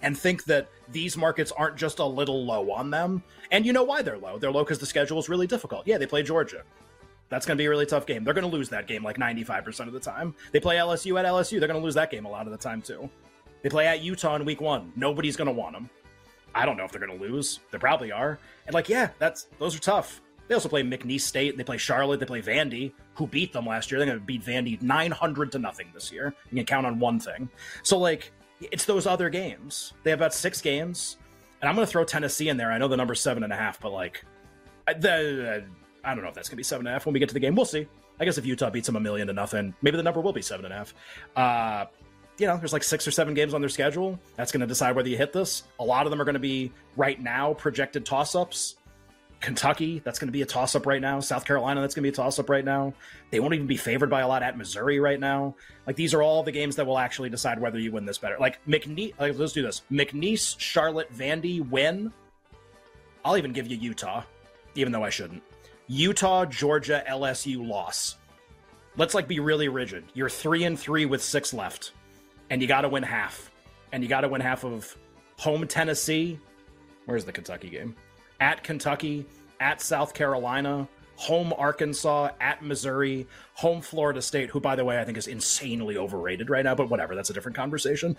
and 0.00 0.16
think 0.16 0.44
that 0.44 0.68
these 0.88 1.16
markets 1.16 1.52
aren't 1.52 1.76
just 1.76 1.98
a 1.98 2.04
little 2.04 2.44
low 2.44 2.70
on 2.70 2.90
them. 2.90 3.22
And 3.50 3.66
you 3.66 3.72
know 3.74 3.84
why 3.84 4.00
they're 4.00 4.18
low? 4.18 4.38
They're 4.38 4.50
low 4.50 4.64
because 4.64 4.78
the 4.78 4.86
schedule 4.86 5.18
is 5.18 5.28
really 5.28 5.46
difficult. 5.46 5.86
Yeah, 5.86 5.98
they 5.98 6.06
play 6.06 6.22
Georgia. 6.22 6.62
That's 7.28 7.44
going 7.44 7.58
to 7.58 7.60
be 7.60 7.66
a 7.66 7.70
really 7.70 7.86
tough 7.86 8.06
game. 8.06 8.24
They're 8.24 8.34
going 8.34 8.48
to 8.48 8.56
lose 8.56 8.68
that 8.70 8.86
game 8.86 9.02
like 9.02 9.18
95% 9.18 9.86
of 9.86 9.92
the 9.92 10.00
time. 10.00 10.34
They 10.52 10.60
play 10.60 10.76
LSU 10.76 11.18
at 11.18 11.26
LSU. 11.26 11.58
They're 11.58 11.68
going 11.68 11.80
to 11.80 11.84
lose 11.84 11.94
that 11.94 12.10
game 12.10 12.24
a 12.24 12.30
lot 12.30 12.46
of 12.46 12.52
the 12.52 12.58
time, 12.58 12.80
too. 12.80 13.10
They 13.62 13.68
play 13.68 13.86
at 13.86 14.00
Utah 14.00 14.36
in 14.36 14.44
week 14.44 14.60
one. 14.60 14.92
Nobody's 14.96 15.36
going 15.36 15.46
to 15.46 15.52
want 15.52 15.74
them. 15.74 15.90
I 16.54 16.64
don't 16.64 16.76
know 16.76 16.84
if 16.84 16.92
they're 16.92 17.04
going 17.04 17.18
to 17.18 17.24
lose. 17.24 17.60
They 17.70 17.78
probably 17.78 18.12
are. 18.12 18.38
And 18.66 18.74
like, 18.74 18.88
yeah, 18.88 19.10
that's 19.18 19.48
those 19.58 19.76
are 19.76 19.80
tough. 19.80 20.22
They 20.48 20.54
also 20.54 20.68
play 20.68 20.82
McNeese 20.82 21.22
State. 21.22 21.56
They 21.56 21.64
play 21.64 21.76
Charlotte. 21.76 22.20
They 22.20 22.26
play 22.26 22.40
Vandy, 22.40 22.92
who 23.14 23.26
beat 23.26 23.52
them 23.52 23.66
last 23.66 23.90
year. 23.90 23.98
They're 23.98 24.06
going 24.06 24.18
to 24.18 24.24
beat 24.24 24.44
Vandy 24.44 24.80
900 24.80 25.52
to 25.52 25.58
nothing 25.58 25.88
this 25.92 26.12
year. 26.12 26.34
You 26.50 26.56
can 26.56 26.66
count 26.66 26.86
on 26.86 26.98
one 26.98 27.18
thing. 27.18 27.48
So 27.82 27.98
like, 27.98 28.32
it's 28.60 28.84
those 28.84 29.06
other 29.06 29.28
games. 29.28 29.92
They 30.02 30.10
have 30.10 30.20
about 30.20 30.32
six 30.32 30.60
games, 30.60 31.18
and 31.60 31.68
I'm 31.68 31.74
going 31.74 31.86
to 31.86 31.90
throw 31.90 32.04
Tennessee 32.04 32.48
in 32.48 32.56
there. 32.56 32.72
I 32.72 32.78
know 32.78 32.88
the 32.88 32.96
number's 32.96 33.20
seven 33.20 33.42
and 33.42 33.52
a 33.52 33.56
half, 33.56 33.80
but 33.80 33.92
like, 33.92 34.24
the, 34.86 35.64
I 36.04 36.14
don't 36.14 36.22
know 36.22 36.28
if 36.28 36.34
that's 36.34 36.48
going 36.48 36.54
to 36.54 36.58
be 36.58 36.62
seven 36.62 36.86
and 36.86 36.92
a 36.92 36.92
half 36.92 37.06
when 37.06 37.12
we 37.12 37.18
get 37.18 37.28
to 37.28 37.34
the 37.34 37.40
game. 37.40 37.54
We'll 37.54 37.66
see. 37.66 37.86
I 38.18 38.24
guess 38.24 38.38
if 38.38 38.46
Utah 38.46 38.70
beats 38.70 38.86
them 38.86 38.96
a 38.96 39.00
million 39.00 39.26
to 39.26 39.34
nothing, 39.34 39.74
maybe 39.82 39.96
the 39.96 40.02
number 40.02 40.20
will 40.20 40.32
be 40.32 40.42
seven 40.42 40.64
and 40.64 40.72
a 40.72 40.76
half. 40.76 40.94
Uh, 41.34 41.86
you 42.38 42.46
know, 42.46 42.56
there's 42.56 42.72
like 42.72 42.84
six 42.84 43.06
or 43.06 43.10
seven 43.10 43.34
games 43.34 43.54
on 43.54 43.60
their 43.60 43.70
schedule. 43.70 44.18
That's 44.36 44.52
going 44.52 44.60
to 44.60 44.66
decide 44.66 44.94
whether 44.94 45.08
you 45.08 45.16
hit 45.16 45.32
this. 45.32 45.62
A 45.80 45.84
lot 45.84 46.06
of 46.06 46.10
them 46.10 46.20
are 46.20 46.24
going 46.24 46.34
to 46.34 46.40
be 46.40 46.72
right 46.96 47.20
now 47.20 47.54
projected 47.54 48.04
toss 48.04 48.34
ups. 48.34 48.76
Kentucky, 49.40 50.00
that's 50.02 50.18
going 50.18 50.28
to 50.28 50.32
be 50.32 50.42
a 50.42 50.46
toss 50.46 50.74
up 50.74 50.86
right 50.86 51.00
now. 51.00 51.20
South 51.20 51.44
Carolina, 51.44 51.80
that's 51.80 51.94
going 51.94 52.02
to 52.02 52.10
be 52.10 52.12
a 52.12 52.16
toss 52.16 52.38
up 52.38 52.48
right 52.48 52.64
now. 52.64 52.94
They 53.30 53.38
won't 53.38 53.54
even 53.54 53.66
be 53.66 53.76
favored 53.76 54.10
by 54.10 54.22
a 54.22 54.28
lot 54.28 54.42
at 54.42 54.56
Missouri 54.56 54.98
right 54.98 55.20
now. 55.20 55.54
Like 55.86 55.96
these 55.96 56.14
are 56.14 56.22
all 56.22 56.42
the 56.42 56.52
games 56.52 56.76
that 56.76 56.86
will 56.86 56.98
actually 56.98 57.28
decide 57.28 57.60
whether 57.60 57.78
you 57.78 57.92
win 57.92 58.06
this 58.06 58.18
better. 58.18 58.36
Like 58.38 58.64
McNeese, 58.66 59.18
like, 59.18 59.38
let's 59.38 59.52
do 59.52 59.62
this. 59.62 59.82
McNeese, 59.90 60.58
Charlotte, 60.58 61.12
Vandy 61.14 61.66
win. 61.66 62.12
I'll 63.24 63.36
even 63.36 63.52
give 63.52 63.66
you 63.66 63.76
Utah, 63.76 64.22
even 64.74 64.92
though 64.92 65.04
I 65.04 65.10
shouldn't. 65.10 65.42
Utah, 65.86 66.44
Georgia, 66.46 67.04
LSU 67.08 67.66
loss. 67.66 68.16
Let's 68.96 69.14
like 69.14 69.28
be 69.28 69.40
really 69.40 69.68
rigid. 69.68 70.04
You're 70.14 70.30
three 70.30 70.64
and 70.64 70.78
three 70.78 71.06
with 71.06 71.22
six 71.22 71.52
left 71.52 71.92
and 72.50 72.62
you 72.62 72.68
got 72.68 72.82
to 72.82 72.88
win 72.88 73.02
half. 73.02 73.50
And 73.92 74.02
you 74.02 74.08
got 74.08 74.22
to 74.22 74.28
win 74.28 74.40
half 74.40 74.64
of 74.64 74.96
home 75.38 75.66
Tennessee. 75.66 76.38
Where's 77.06 77.24
the 77.24 77.32
Kentucky 77.32 77.70
game? 77.70 77.94
At 78.40 78.62
Kentucky, 78.64 79.26
at 79.60 79.80
South 79.80 80.12
Carolina, 80.12 80.88
home 81.16 81.54
Arkansas, 81.56 82.30
at 82.40 82.62
Missouri, 82.62 83.26
home 83.54 83.80
Florida 83.80 84.20
State, 84.20 84.50
who, 84.50 84.60
by 84.60 84.76
the 84.76 84.84
way, 84.84 85.00
I 85.00 85.04
think 85.04 85.16
is 85.16 85.26
insanely 85.26 85.96
overrated 85.96 86.50
right 86.50 86.64
now, 86.64 86.74
but 86.74 86.90
whatever, 86.90 87.14
that's 87.14 87.30
a 87.30 87.32
different 87.32 87.56
conversation. 87.56 88.16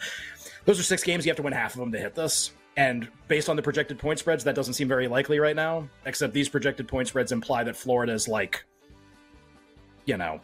Those 0.65 0.79
are 0.79 0.83
six 0.83 1.03
games. 1.03 1.25
You 1.25 1.29
have 1.29 1.37
to 1.37 1.43
win 1.43 1.53
half 1.53 1.73
of 1.73 1.79
them 1.79 1.91
to 1.91 1.99
hit 1.99 2.15
this. 2.15 2.51
And 2.75 3.07
based 3.27 3.49
on 3.49 3.55
the 3.55 3.61
projected 3.61 3.97
point 3.97 4.19
spreads, 4.19 4.43
that 4.43 4.55
doesn't 4.55 4.75
seem 4.75 4.87
very 4.87 5.07
likely 5.07 5.39
right 5.39 5.55
now, 5.55 5.87
except 6.05 6.33
these 6.33 6.49
projected 6.49 6.87
point 6.87 7.07
spreads 7.07 7.31
imply 7.31 7.63
that 7.63 7.75
Florida 7.75 8.13
is 8.13 8.27
like, 8.27 8.63
you 10.05 10.17
know, 10.17 10.39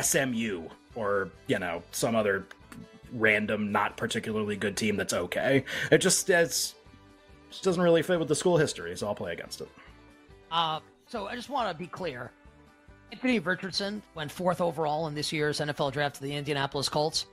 SMU 0.00 0.68
or, 0.94 1.30
you 1.48 1.58
know, 1.58 1.82
some 1.90 2.14
other 2.14 2.46
random, 3.14 3.72
not 3.72 3.96
particularly 3.96 4.56
good 4.56 4.76
team 4.76 4.96
that's 4.96 5.12
okay. 5.12 5.64
It 5.90 5.98
just 5.98 6.28
it's 6.30 6.74
just 7.50 7.64
doesn't 7.64 7.82
really 7.82 8.02
fit 8.02 8.18
with 8.18 8.28
the 8.28 8.34
school 8.34 8.56
history, 8.56 8.96
so 8.96 9.06
I'll 9.06 9.14
play 9.14 9.32
against 9.32 9.60
it. 9.60 9.68
Uh, 10.50 10.80
so 11.06 11.26
I 11.26 11.34
just 11.34 11.48
want 11.48 11.70
to 11.70 11.76
be 11.76 11.86
clear. 11.86 12.30
Anthony 13.12 13.38
Richardson 13.38 14.02
went 14.14 14.30
fourth 14.30 14.60
overall 14.60 15.06
in 15.06 15.14
this 15.14 15.32
year's 15.32 15.60
NFL 15.60 15.92
draft 15.92 16.16
to 16.16 16.22
the 16.22 16.34
Indianapolis 16.34 16.88
Colts. 16.88 17.26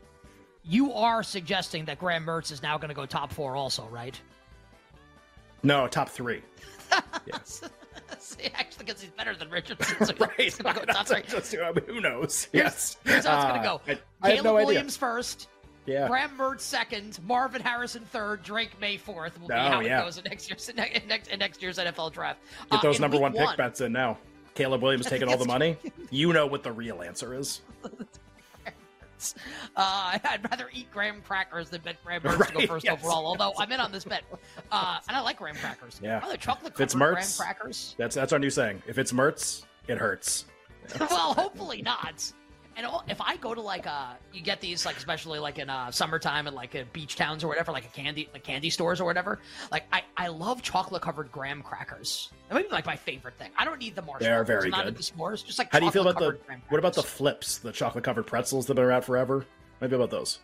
You 0.63 0.93
are 0.93 1.23
suggesting 1.23 1.85
that 1.85 1.97
Graham 1.97 2.25
Mertz 2.25 2.51
is 2.51 2.61
now 2.61 2.77
going 2.77 2.89
to 2.89 2.95
go 2.95 3.05
top 3.07 3.33
four, 3.33 3.55
also, 3.55 3.87
right? 3.87 4.19
No, 5.63 5.87
top 5.87 6.09
three. 6.09 6.41
yes. 7.25 7.61
See, 8.19 8.49
actually, 8.53 8.85
because 8.85 9.01
he's 9.01 9.09
better 9.11 9.35
than 9.35 9.49
Richardson. 9.49 9.97
So 10.05 10.13
right. 10.19 10.55
Go 10.63 10.71
top 10.85 11.07
three. 11.07 11.23
Just, 11.27 11.55
I 11.57 11.71
mean, 11.71 11.85
who 11.87 12.01
knows? 12.01 12.47
Yes. 12.53 12.97
Here's, 13.03 13.15
here's 13.15 13.25
how 13.25 13.37
it's 13.37 13.45
going 13.45 13.61
to 13.61 13.67
go. 13.67 13.81
Uh, 13.91 13.95
I, 14.21 14.27
I 14.27 14.31
Caleb 14.35 14.45
no 14.45 14.53
Williams 14.53 14.97
idea. 14.97 14.99
first. 14.99 15.47
Yeah. 15.85 16.07
Graham 16.07 16.37
Mertz 16.37 16.61
second, 16.61 17.19
Marvin 17.25 17.61
Harrison 17.61 18.03
third, 18.03 18.43
Drake 18.43 18.79
Maye 18.79 18.97
fourth. 18.97 19.37
We'll 19.39 19.47
be 19.47 19.53
oh, 19.55 19.57
how 19.57 19.79
yeah. 19.79 20.01
it 20.01 20.05
goes 20.05 20.17
in 20.17 20.23
next 20.25 20.49
year's 20.49 20.69
in 20.69 20.75
next, 20.75 21.29
in 21.29 21.39
next 21.39 21.61
year's 21.61 21.77
NFL 21.77 22.13
draft. 22.13 22.39
Get 22.69 22.79
uh, 22.79 22.81
those 22.81 22.99
number 22.99 23.19
one 23.19 23.33
pick 23.33 23.41
one, 23.41 23.57
bets 23.57 23.81
in 23.81 23.91
now. 23.91 24.17
Caleb 24.53 24.81
Williams 24.81 25.05
taking 25.05 25.27
all 25.29 25.37
the 25.37 25.45
money. 25.45 25.77
You 26.09 26.33
know 26.33 26.45
what 26.45 26.63
the 26.63 26.71
real 26.71 27.01
answer 27.01 27.33
is. 27.33 27.61
Uh, 29.75 30.17
I'd 30.23 30.49
rather 30.49 30.69
eat 30.73 30.89
graham 30.91 31.21
crackers 31.21 31.69
than 31.69 31.81
bet 31.81 32.03
Graham 32.03 32.21
Mertz 32.21 32.39
right, 32.39 32.49
to 32.49 32.53
go 32.53 32.65
first 32.65 32.85
yes. 32.85 32.99
overall. 32.99 33.27
Although 33.27 33.53
I'm 33.59 33.71
in 33.71 33.79
on 33.79 33.91
this 33.91 34.03
bet, 34.03 34.23
uh, 34.71 34.97
and 35.07 35.15
I 35.15 35.19
like 35.21 35.37
graham 35.37 35.55
crackers. 35.55 35.99
Yeah, 36.03 36.21
oh, 36.23 36.31
the 36.31 36.37
chocolate 36.37 36.73
covered 36.73 36.91
graham 36.91 37.27
crackers. 37.37 37.93
That's 37.99 38.15
that's 38.15 38.33
our 38.33 38.39
new 38.39 38.49
saying. 38.49 38.81
If 38.87 38.97
it's 38.97 39.11
Mertz, 39.11 39.63
it 39.87 39.99
hurts. 39.99 40.45
well, 40.99 41.35
hopefully 41.35 41.81
not. 41.81 42.31
And 42.83 42.91
if 43.09 43.21
I 43.21 43.35
go 43.37 43.53
to 43.53 43.61
like 43.61 43.85
uh, 43.85 44.13
you 44.33 44.41
get 44.41 44.59
these 44.59 44.85
like 44.85 44.97
especially 44.97 45.37
like 45.37 45.59
in 45.59 45.69
uh 45.69 45.91
summertime 45.91 46.47
and 46.47 46.55
like 46.55 46.73
at 46.73 46.91
beach 46.93 47.15
towns 47.15 47.43
or 47.43 47.47
whatever, 47.47 47.71
like 47.71 47.85
a 47.85 47.89
candy 47.89 48.27
like 48.33 48.43
candy 48.43 48.71
stores 48.71 48.99
or 48.99 49.05
whatever. 49.05 49.39
Like 49.71 49.83
I 49.93 50.03
I 50.17 50.27
love 50.29 50.63
chocolate 50.63 51.03
covered 51.03 51.31
graham 51.31 51.61
crackers. 51.61 52.31
That 52.49 52.55
might 52.55 52.67
be 52.67 52.73
like 52.73 52.87
my 52.87 52.95
favorite 52.95 53.37
thing. 53.37 53.51
I 53.55 53.65
don't 53.65 53.79
need 53.79 53.95
the 53.95 54.01
marshmallows. 54.01 54.25
They 54.25 54.31
are 54.31 54.43
very 54.43 54.73
I'm 54.73 54.85
good. 54.85 54.97
the 54.97 55.03
s'mores, 55.03 55.45
just 55.45 55.59
like 55.59 55.71
how 55.71 55.79
do 55.79 55.85
you 55.85 55.91
feel 55.91 56.07
about 56.07 56.19
the 56.19 56.39
what 56.69 56.79
about 56.79 56.95
the 56.95 57.03
Flipz, 57.03 57.61
the 57.61 57.71
chocolate 57.71 58.03
covered 58.03 58.25
pretzels 58.25 58.65
that 58.65 58.71
have 58.71 58.77
been 58.77 58.85
around 58.85 59.03
forever? 59.03 59.45
Maybe 59.79 59.95
about 59.95 60.09
those. 60.09 60.39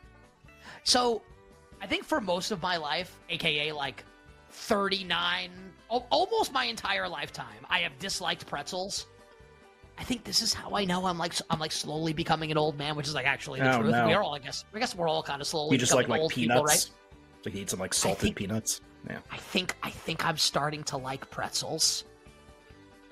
So, 0.84 1.22
I 1.82 1.88
think 1.88 2.03
for 2.03 2.22
most 2.22 2.51
of 2.51 2.62
my 2.62 2.77
life, 2.77 3.20
aka 3.29 3.72
like 3.72 4.03
39 4.51 5.51
almost 5.89 6.51
my 6.51 6.65
entire 6.65 7.08
lifetime, 7.08 7.65
I 7.70 7.79
have 7.79 7.98
disliked 8.00 8.46
pretzels. 8.48 9.08
I 10.00 10.04
think 10.04 10.24
this 10.24 10.42
is 10.42 10.54
how 10.54 10.75
I 10.75 10.86
know 10.86 11.06
I'm 11.06 11.18
like 11.18 11.34
I'm 11.50 11.60
like 11.60 11.72
slowly 11.72 12.13
becoming 12.13 12.51
an 12.51 12.58
old 12.58 12.77
man, 12.77 12.96
which 12.96 13.08
is 13.08 13.16
like 13.16 13.25
actually 13.25 13.60
the 13.60 13.75
Oh, 13.75 13.80
truth. 13.82 13.92
no. 13.92 14.06
We 14.08 14.13
are 14.13 14.22
all, 14.24 14.36
I 14.36 14.39
guess. 14.39 14.63
I 14.74 14.80
guess 14.80 14.94
we're 14.96 15.08
all 15.10 15.24
kind 15.24 15.42
of 15.42 15.48
slowly 15.48 15.74
You 15.75 15.80
just 15.80 15.94
like 15.94 16.06
becoming 16.06 16.20
like 16.20 16.22
old 16.24 16.32
peanuts. 16.32 16.86
people, 16.86 16.98
right? 16.98 17.46
Like 17.46 17.56
you 17.56 17.62
eat 17.62 17.70
some 17.70 17.80
like 17.80 17.94
salted 17.94 18.22
think- 18.22 18.36
peanuts. 18.36 18.82
Yeah. 19.10 19.20
I 19.32 19.38
think 19.38 19.75
I 19.84 19.89
think 19.89 20.25
I'm 20.25 20.38
starting 20.38 20.84
to 20.86 20.98
like 20.98 21.30
pretzels. 21.32 22.04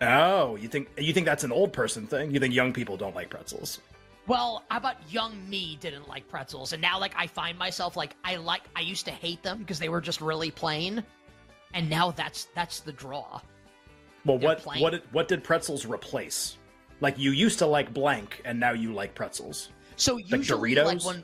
Oh, 0.01 0.55
you 0.57 0.67
think 0.67 0.89
you 0.97 1.13
think 1.13 1.25
that's 1.25 1.43
an 1.43 1.51
old 1.51 1.71
person 1.71 2.05
thing? 2.05 2.31
You 2.31 2.39
think 2.39 2.53
young 2.53 2.73
people 2.73 2.97
don't 2.97 3.15
like 3.15 3.29
pretzels? 3.29 3.79
Well, 4.27 4.63
how 4.69 4.77
about 4.77 4.95
young 5.11 5.47
me 5.49 5.77
didn't 5.79 6.07
like 6.09 6.27
pretzels, 6.27 6.73
and 6.73 6.81
now 6.81 6.99
like 6.99 7.13
I 7.15 7.27
find 7.27 7.57
myself 7.57 7.95
like 7.95 8.15
I 8.23 8.35
like 8.35 8.63
I 8.75 8.81
used 8.81 9.05
to 9.05 9.11
hate 9.11 9.41
them 9.41 9.59
because 9.59 9.79
they 9.79 9.87
were 9.89 10.01
just 10.01 10.19
really 10.19 10.51
plain, 10.51 11.03
and 11.73 11.89
now 11.89 12.11
that's 12.11 12.45
that's 12.55 12.81
the 12.81 12.91
draw. 12.91 13.39
Well, 14.25 14.37
They're 14.37 14.49
what 14.49 14.57
plain. 14.59 14.81
what 14.81 14.89
did- 14.91 15.03
what 15.13 15.27
did 15.27 15.43
pretzels 15.43 15.85
replace? 15.85 16.57
Like 17.01 17.17
you 17.19 17.31
used 17.31 17.59
to 17.59 17.65
like 17.65 17.93
blank, 17.93 18.41
and 18.45 18.59
now 18.59 18.71
you 18.71 18.93
like 18.93 19.13
pretzels. 19.15 19.69
So 19.97 20.17
usually, 20.17 20.75
like 20.75 20.77
Doritos? 20.87 21.05
when, 21.05 21.23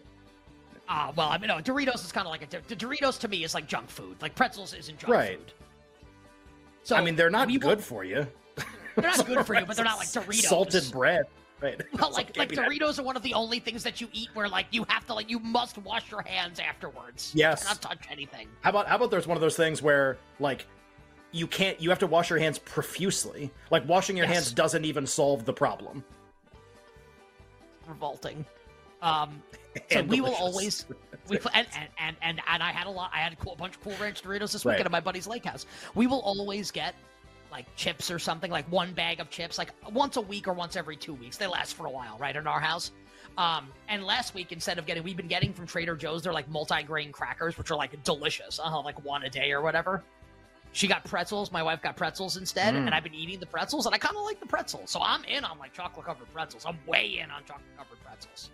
ah, 0.89 1.11
well, 1.15 1.29
I 1.29 1.37
mean, 1.37 1.47
no, 1.47 1.57
Doritos 1.57 2.03
is 2.03 2.11
kind 2.11 2.27
of 2.27 2.31
like 2.31 2.43
a 2.43 2.67
the 2.67 2.75
Doritos 2.75 3.19
to 3.21 3.27
me 3.27 3.43
is 3.43 3.53
like 3.53 3.67
junk 3.67 3.89
food. 3.89 4.21
Like 4.21 4.35
pretzels 4.35 4.73
isn't 4.73 4.99
junk 4.99 5.11
Right. 5.13 5.37
food. 5.37 5.53
So 6.83 6.95
I 6.95 7.03
mean, 7.03 7.15
they're 7.15 7.29
not 7.29 7.47
good 7.59 7.81
for 7.81 8.03
you. 8.03 8.27
They're 8.95 9.05
not 9.09 9.25
good 9.25 9.45
for 9.45 9.57
you, 9.57 9.65
but 9.65 9.77
they're 9.77 9.85
not 9.85 9.97
like 9.99 10.07
Doritos. 10.09 10.41
Salted 10.41 10.91
bread, 10.91 11.25
right? 11.61 11.81
Well, 11.93 12.11
like 12.11 12.35
like 12.35 12.49
Doritos 12.51 12.99
are 12.99 13.03
one 13.03 13.15
of 13.15 13.23
the 13.23 13.33
only 13.33 13.59
things 13.59 13.83
that 13.83 14.01
you 14.01 14.09
eat 14.11 14.27
where 14.33 14.49
like 14.49 14.65
you 14.71 14.83
have 14.89 15.05
to 15.07 15.13
like 15.13 15.29
you 15.29 15.39
must 15.39 15.77
wash 15.77 16.11
your 16.11 16.23
hands 16.23 16.59
afterwards. 16.59 17.31
Yes. 17.33 17.61
you 17.61 17.67
cannot 17.67 17.81
touch 17.81 18.05
anything. 18.11 18.47
How 18.61 18.71
about 18.71 18.87
how 18.87 18.97
about 18.97 19.09
there's 19.11 19.27
one 19.27 19.37
of 19.37 19.41
those 19.41 19.55
things 19.55 19.81
where 19.81 20.17
like 20.41 20.65
you 21.31 21.47
can't 21.47 21.79
you 21.81 21.89
have 21.89 21.99
to 21.99 22.07
wash 22.07 22.29
your 22.29 22.39
hands 22.39 22.59
profusely. 22.59 23.51
Like 23.69 23.87
washing 23.87 24.17
your 24.17 24.25
Yes. 24.25 24.35
hands 24.35 24.51
doesn't 24.53 24.85
even 24.85 25.05
solve 25.07 25.45
the 25.45 25.53
problem. 25.53 26.03
Revolting. 27.87 28.45
Um, 29.01 29.41
so 29.89 29.99
And 29.99 30.09
we 30.09 30.21
will 30.21 30.35
always 30.35 30.85
we 31.27 31.37
and, 31.53 31.67
and 31.75 31.87
and 31.97 32.15
and 32.21 32.41
and 32.47 32.63
I 32.63 32.71
had 32.71 32.87
a 32.87 32.89
lot. 32.89 33.11
I 33.13 33.17
had 33.19 33.33
a 33.33 33.35
cool, 33.37 33.55
bunch 33.55 33.75
of 33.75 33.81
Cool 33.83 33.95
Ranch 33.99 34.21
Doritos 34.21 34.51
this 34.51 34.65
Right. 34.65 34.73
weekend 34.73 34.85
at 34.85 34.91
my 34.91 34.99
buddy's 34.99 35.27
lake 35.27 35.45
house. 35.45 35.65
We 35.95 36.07
will 36.07 36.21
always 36.21 36.69
get 36.71 36.93
like 37.51 37.65
chips 37.75 38.09
or 38.11 38.19
something, 38.19 38.51
like 38.51 38.69
one 38.71 38.93
bag 38.93 39.19
of 39.19 39.29
chips, 39.29 39.57
like 39.57 39.71
once 39.91 40.15
a 40.17 40.21
week 40.21 40.47
or 40.47 40.53
once 40.53 40.75
every 40.75 40.95
two 40.95 41.13
weeks. 41.13 41.37
They 41.37 41.47
last 41.47 41.73
for 41.75 41.85
a 41.85 41.89
while, 41.89 42.17
right? 42.19 42.35
In 42.35 42.47
our 42.47 42.59
house. 42.59 42.91
Um, 43.37 43.67
and 43.89 44.03
last 44.05 44.33
week, 44.33 44.51
instead 44.51 44.77
of 44.77 44.85
getting, 44.85 45.03
we've 45.03 45.17
been 45.17 45.27
getting 45.27 45.53
from 45.53 45.65
Trader 45.65 45.95
Joe's, 45.95 46.21
they're 46.23 46.33
like 46.33 46.49
multi-grain 46.49 47.11
crackers, 47.11 47.57
which 47.57 47.71
are 47.71 47.75
like 47.77 48.01
delicious. 48.03 48.59
Uh, 48.59 48.63
huh, 48.63 48.81
like 48.81 49.03
one 49.03 49.23
a 49.23 49.29
day 49.29 49.51
or 49.51 49.61
whatever. 49.61 50.03
She 50.73 50.87
got 50.87 51.03
pretzels. 51.03 51.51
My 51.51 51.61
wife 51.63 51.81
got 51.81 51.95
pretzels 51.97 52.37
instead, 52.37 52.73
Mm. 52.73 52.85
and 52.85 52.95
I've 52.95 53.03
been 53.03 53.13
eating 53.13 53.39
the 53.39 53.45
pretzels, 53.45 53.85
and 53.85 53.93
I 53.93 53.97
kind 53.97 54.15
of 54.15 54.23
like 54.23 54.39
the 54.39 54.45
pretzels. 54.45 54.89
So 54.89 55.01
I'm 55.01 55.23
in 55.25 55.43
on 55.43 55.59
like 55.59 55.73
chocolate 55.73 56.05
covered 56.05 56.31
pretzels. 56.33 56.65
I'm 56.65 56.79
way 56.87 57.19
in 57.19 57.29
on 57.29 57.43
chocolate 57.45 57.77
covered 57.77 58.01
pretzels. 58.05 58.51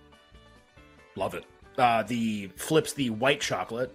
Love 1.16 1.34
it. 1.36 1.46
Uh, 1.78 2.04
the 2.04 2.48
Flipz 2.58 2.94
the 2.96 3.12
white 3.12 3.40
chocolate. 3.42 3.94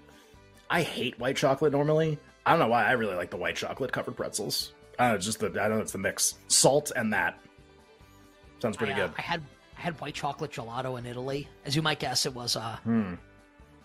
I 0.71 0.83
hate 0.83 1.19
white 1.19 1.37
chocolate 1.37 1.73
normally. 1.73 2.19
I 2.47 2.51
don't 2.51 2.61
know 2.61 2.69
why. 2.69 2.85
I 2.85 2.93
really 2.93 3.15
like 3.17 3.31
the 3.31 3.37
white 3.37 3.57
chocolate 3.57 3.93
covered 3.93 4.17
pretzels. 4.17 4.73
Uh, 4.99 5.13
it's 5.17 5.25
just 5.25 5.41
the 5.41 5.47
I 5.49 5.69
don't 5.69 5.77
know. 5.79 5.81
It's 5.81 5.93
the 5.93 5.99
mix, 5.99 6.35
salt 6.49 6.93
and 6.95 7.13
that. 7.13 7.39
Sounds 8.61 8.77
pretty 8.77 8.93
I, 8.93 9.01
uh, 9.01 9.07
good. 9.09 9.15
I 9.19 9.23
had 9.23 9.43
I 9.77 9.81
had 9.81 10.01
white 10.01 10.15
chocolate 10.15 10.53
gelato 10.53 10.97
in 10.99 11.07
Italy. 11.07 11.49
As 11.65 11.75
you 11.75 11.83
might 11.83 11.99
guess, 11.99 12.25
it 12.27 12.35
was 12.35 12.55
uh, 12.57 12.77
Hmm. 12.85 13.15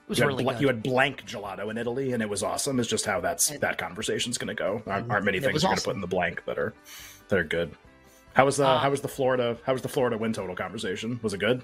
Was 0.08 0.18
You 0.20 0.24
had, 0.24 0.28
really 0.28 0.44
bl- 0.44 0.52
good. 0.52 0.62
you 0.62 0.68
had 0.68 0.84
blank 0.84 1.26
gelato 1.26 1.70
in 1.70 1.78
Italy, 1.78 2.14
and 2.14 2.22
it 2.24 2.30
was 2.30 2.44
awesome. 2.44 2.80
It's 2.80 2.88
just 2.90 3.06
how 3.06 3.20
that's 3.20 3.52
And- 3.52 3.62
that 3.62 3.78
conversation's 3.78 4.38
going 4.38 4.48
to 4.48 4.54
go. 4.54 4.82
Aren't, 4.88 5.10
aren't 5.12 5.26
many 5.26 5.40
things 5.40 5.62
you're 5.64 5.70
going 5.70 5.78
to 5.78 5.84
put 5.84 5.96
in 5.96 6.02
the 6.02 6.08
blank 6.08 6.44
that 6.46 6.58
are 6.58 6.74
that 7.30 7.38
are 7.40 7.44
good. 7.44 7.72
How 8.34 8.46
was 8.46 8.58
the 8.58 8.68
Uh, 8.68 8.78
how 8.80 8.90
was 8.90 9.02
the 9.02 9.08
Florida 9.08 9.58
how 9.66 9.74
was 9.74 9.82
the 9.82 9.90
Florida 9.90 10.18
win 10.18 10.32
total 10.34 10.56
conversation? 10.56 11.20
Was 11.24 11.34
it 11.34 11.40
good? 11.40 11.64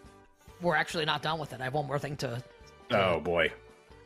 We're 0.61 0.75
actually 0.75 1.05
not 1.05 1.21
done 1.21 1.39
with 1.39 1.53
it. 1.53 1.61
I 1.61 1.65
have 1.65 1.73
one 1.73 1.85
more 1.87 1.99
thing 1.99 2.15
to. 2.17 2.41
Oh 2.91 3.19
boy. 3.19 3.51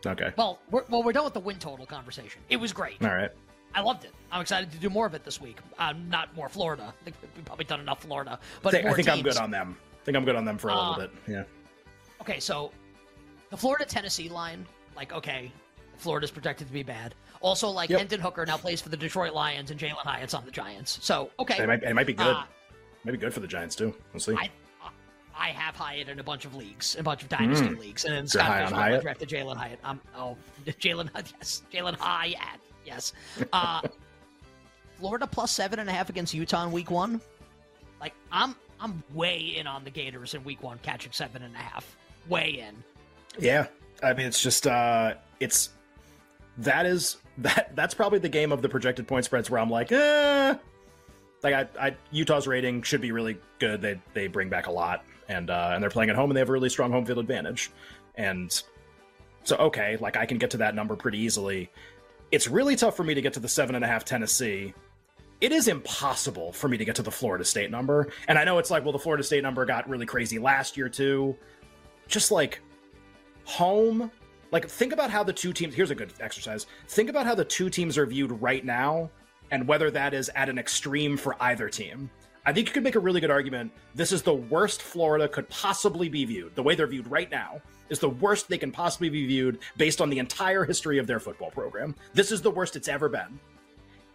Okay. 0.06 0.32
Well, 0.38 0.60
we're, 0.70 0.84
well, 0.90 1.02
we're 1.04 1.12
done 1.14 1.24
with 1.26 1.34
the 1.34 1.40
win 1.40 1.58
total 1.58 1.86
conversation. 1.86 2.42
It 2.50 2.58
was 2.58 2.72
great. 2.72 3.02
All 3.04 3.10
right. 3.10 3.32
I 3.74 3.82
loved 3.82 4.06
it. 4.06 4.14
I'm 4.32 4.42
excited 4.42 4.72
to 4.72 4.78
do 4.78 4.90
more 4.90 5.06
of 5.06 5.14
it 5.14 5.26
this 5.26 5.42
week. 5.42 5.58
Uh, 5.78 5.94
not 6.08 6.34
more 6.36 6.48
Florida. 6.50 6.94
I 7.00 7.04
think 7.04 7.16
we've 7.36 7.44
probably 7.46 7.66
done 7.66 7.80
enough 7.82 8.02
Florida, 8.04 8.40
but 8.62 8.74
I 8.76 8.82
think, 8.94 9.10
I 9.10 9.14
I'm 9.14 9.22
good 9.24 9.38
on 9.38 9.52
them. 9.52 9.76
I 10.02 10.06
think 10.06 10.16
I'm 10.16 10.24
good 10.26 10.36
on 10.36 10.46
them 10.46 10.58
for 10.58 10.70
a 10.70 10.74
Uh, 10.74 10.90
little 10.98 11.08
bit. 11.08 11.12
Yeah. 11.28 11.44
Okay, 12.22 12.40
so 12.40 12.72
the 13.50 13.58
Florida 13.58 13.86
Tennessee 13.86 14.30
line, 14.30 14.66
like, 14.96 15.14
okay, 15.14 15.52
Florida's 15.98 16.32
projected 16.32 16.68
to 16.68 16.74
be 16.74 16.84
bad. 16.84 17.16
Also, 17.42 17.70
like, 17.70 17.90
Yep. 17.90 18.00
Hendon 18.00 18.20
Hooker 18.22 18.46
now 18.46 18.58
plays 18.58 18.82
for 18.82 18.90
the 18.90 18.98
Detroit 18.98 19.34
Lions 19.34 19.72
and 19.72 19.80
Jalin 19.80 19.94
Hyatt's 19.98 20.34
on 20.34 20.44
the 20.46 20.52
Giants. 20.52 21.00
So, 21.02 21.30
okay. 21.40 21.62
It 21.64 21.68
might, 21.68 21.84
it 21.84 21.94
might 21.94 22.08
be 22.08 22.14
good. 22.14 22.28
Uh, 22.36 22.44
Maybe 23.04 23.18
good 23.18 23.34
for 23.34 23.40
the 23.40 23.48
Giants 23.48 23.76
too. 23.76 23.94
We'll 24.14 24.20
see. 24.20 24.34
I 24.36 24.50
I 25.40 25.50
have 25.50 25.76
Hyatt 25.76 26.10
in 26.10 26.20
a 26.20 26.24
bunch 26.24 26.46
of 26.46 26.56
leagues, 26.56 26.96
a 27.00 27.04
bunch 27.04 27.22
of 27.22 27.30
dynasty 27.30 27.68
Mm. 27.68 27.80
leagues, 27.80 28.06
and 28.06 28.14
then 28.16 28.24
You're 28.24 28.28
Scott 28.30 28.46
high 28.48 28.58
on 28.62 28.68
Fishman 28.70 28.80
I 28.82 28.90
Hyatt? 28.90 29.02
drafted 29.04 29.30
Jalin 29.30 29.56
Hyatt. 29.56 29.80
Um, 29.84 30.02
oh, 30.18 30.36
Jalin, 30.66 31.10
yes, 31.38 31.62
Jalin 31.72 31.94
Hyatt, 31.96 32.60
yes. 32.86 33.14
Uh, 33.54 33.82
Florida 35.00 35.28
plus 35.28 35.52
seven 35.52 35.78
and 35.80 35.88
a 35.90 35.94
half 35.94 36.10
against 36.10 36.34
Utah 36.34 36.66
in 36.66 36.72
Week 36.72 36.90
One. 36.90 37.22
Like 38.02 38.14
I'm, 38.32 38.56
I'm 38.80 39.04
way 39.14 39.38
in 39.58 39.68
on 39.68 39.84
the 39.84 39.92
Gators 39.92 40.34
in 40.34 40.44
Week 40.44 40.62
One, 40.64 40.80
catching 40.82 41.12
seven 41.12 41.44
and 41.44 41.54
a 41.56 41.60
half. 41.60 41.96
Way 42.28 42.64
in. 42.68 42.84
Yeah, 43.40 43.68
I 44.02 44.14
mean 44.14 44.28
it's 44.28 44.42
just 44.42 44.68
uh 44.68 45.16
it's 45.40 45.70
that 46.58 46.86
is 46.86 47.18
that 47.40 47.76
that's 47.76 47.94
probably 47.94 48.20
the 48.20 48.30
game 48.30 48.52
of 48.52 48.62
the 48.62 48.70
projected 48.70 49.08
point 49.08 49.26
spreads 49.26 49.50
where 49.50 49.60
I'm 49.60 49.70
like, 49.70 49.92
eh. 49.92 50.56
Like 51.44 51.54
I, 51.54 51.88
I 51.88 51.96
Utah's 52.12 52.48
rating 52.48 52.82
should 52.82 53.02
be 53.02 53.12
really 53.12 53.38
good. 53.60 53.82
They 53.82 54.00
they 54.14 54.28
bring 54.28 54.50
back 54.50 54.68
a 54.68 54.72
lot, 54.72 55.06
and 55.30 55.50
uh, 55.50 55.72
and 55.74 55.84
they're 55.84 55.92
playing 55.92 56.10
at 56.10 56.16
home, 56.16 56.32
and 56.32 56.36
they 56.36 56.42
have 56.42 56.50
a 56.50 56.52
really 56.52 56.70
strong 56.70 56.92
home 56.92 57.06
field 57.06 57.20
advantage, 57.20 57.70
and 58.16 58.52
so 59.44 59.56
okay, 59.58 59.98
like 59.98 60.18
I 60.18 60.26
can 60.26 60.40
get 60.40 60.50
to 60.52 60.58
that 60.58 60.74
number 60.74 60.96
pretty 60.96 61.20
easily. 61.20 61.70
It's 62.32 62.48
really 62.48 62.76
tough 62.76 62.98
for 62.98 63.04
me 63.04 63.14
to 63.14 63.22
get 63.22 63.34
to 63.34 63.40
the 63.40 63.48
seven 63.48 63.76
and 63.76 63.86
a 63.86 63.88
half 63.88 64.04
Tennessee. 64.04 64.74
It 65.40 65.52
is 65.52 65.68
impossible 65.68 66.52
for 66.52 66.68
me 66.68 66.78
to 66.78 66.84
get 66.84 66.96
to 66.96 67.04
the 67.04 67.12
Florida 67.12 67.46
State 67.46 67.70
number, 67.70 68.12
and 68.28 68.40
I 68.40 68.44
know 68.44 68.58
it's 68.58 68.72
like, 68.72 68.84
well, 68.84 68.92
the 68.92 69.00
Florida 69.00 69.24
State 69.24 69.44
number 69.44 69.64
got 69.64 69.88
really 69.88 70.08
crazy 70.08 70.40
last 70.40 70.76
year 70.76 70.90
too. 70.90 71.36
Just 72.08 72.32
like 72.32 72.62
home. 73.48 74.12
Like 74.52 74.68
think 74.70 74.94
about 74.94 75.10
how 75.10 75.24
the 75.24 75.34
two 75.34 75.54
teams 75.54 75.74
here's 75.74 75.90
a 75.90 75.96
good 75.96 76.14
exercise. 76.20 76.68
Think 76.90 77.10
about 77.10 77.26
how 77.26 77.34
the 77.34 77.46
two 77.46 77.70
teams 77.70 77.98
are 77.98 78.06
viewed 78.06 78.42
right 78.42 78.64
now 78.64 79.10
and 79.52 79.66
whether 79.68 79.90
that 79.90 80.14
is 80.14 80.30
at 80.36 80.50
an 80.50 80.60
extreme 80.60 81.16
for 81.16 81.36
either 81.42 81.70
team. 81.70 82.10
I 82.46 82.52
think 82.52 82.68
you 82.68 82.74
could 82.74 82.84
make 82.84 82.96
a 82.96 83.00
really 83.00 83.22
good 83.22 83.32
argument 83.32 83.72
this 83.96 84.12
is 84.12 84.22
the 84.22 84.34
worst 84.34 84.82
florida 84.82 85.30
could 85.30 85.48
possibly 85.50 86.10
be 86.10 86.26
viewed. 86.26 86.56
The 86.56 86.64
way 86.64 86.76
they're 86.76 86.88
viewed 86.88 87.10
right 87.10 87.32
now 87.32 87.62
is 87.90 88.00
the 88.00 88.10
worst 88.10 88.50
they 88.50 88.58
can 88.58 88.72
possibly 88.72 89.10
be 89.10 89.26
viewed 89.26 89.60
based 89.78 90.02
on 90.02 90.10
the 90.10 90.20
entire 90.20 90.66
history 90.66 90.98
of 90.98 91.08
their 91.08 91.22
football 91.22 91.50
program. 91.50 91.96
This 92.14 92.34
is 92.34 92.42
the 92.42 92.52
worst 92.52 92.76
it's 92.76 92.90
ever 92.90 93.08
been. 93.08 93.40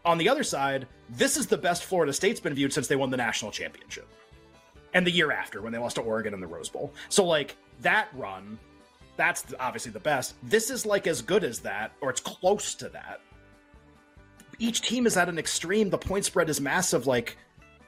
On 0.05 0.19
the 0.19 0.29
other 0.29 0.45
side 0.45 0.87
this 1.09 1.39
is 1.39 1.47
the 1.47 1.59
best 1.59 1.85
florida 1.85 2.13
state's 2.13 2.41
been 2.41 2.55
viewed 2.55 2.73
since 2.73 2.87
they 2.87 2.97
won 2.97 3.11
the 3.11 3.17
national 3.17 3.51
championship 3.51 4.09
and 4.93 5.07
the 5.07 5.11
year 5.11 5.33
after 5.33 5.63
when 5.63 5.73
they 5.73 5.79
lost 5.79 5.97
to 5.97 6.03
Oregon 6.03 6.35
in 6.35 6.41
the 6.41 6.47
Rose 6.47 6.69
Bowl. 6.69 6.93
So 7.09 7.25
like 7.25 7.57
that 7.81 8.09
run, 8.15 8.59
that's 9.17 9.45
obviously 9.61 9.93
the 9.93 10.01
best. 10.01 10.35
This 10.43 10.71
is 10.71 10.87
like 10.87 11.07
as 11.07 11.23
good 11.23 11.45
as 11.45 11.61
that, 11.61 11.93
or 12.01 12.11
it's 12.11 12.21
close 12.21 12.75
to 12.77 12.89
that. 12.91 13.21
Each 14.59 14.81
team 14.81 15.07
is 15.07 15.17
at 15.17 15.29
an 15.29 15.39
extreme. 15.39 15.91
The 15.91 15.99
point 15.99 16.25
spread 16.25 16.49
is 16.49 16.61
massive. 16.61 17.07
Like, 17.07 17.37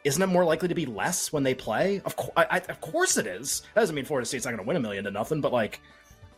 isn't 0.03 0.23
it 0.23 0.27
more 0.27 0.45
likely 0.45 0.69
to 0.69 0.75
be 0.75 0.87
less 0.87 1.33
when 1.33 1.43
they 1.43 1.55
play? 1.55 2.03
Of 2.05 2.17
course, 2.17 2.33
I, 2.37 2.47
I, 2.51 2.59
of 2.59 2.81
course 2.81 3.17
it 3.17 3.27
is. 3.27 3.63
That 3.75 3.83
doesn't 3.83 3.95
mean 3.95 4.05
Florida 4.05 4.27
State's 4.27 4.45
not 4.45 4.53
going 4.53 4.63
to 4.63 4.67
win 4.67 4.77
a 4.77 4.81
million 4.81 5.05
to 5.05 5.11
nothing, 5.11 5.41
but 5.41 5.53
like. 5.53 5.81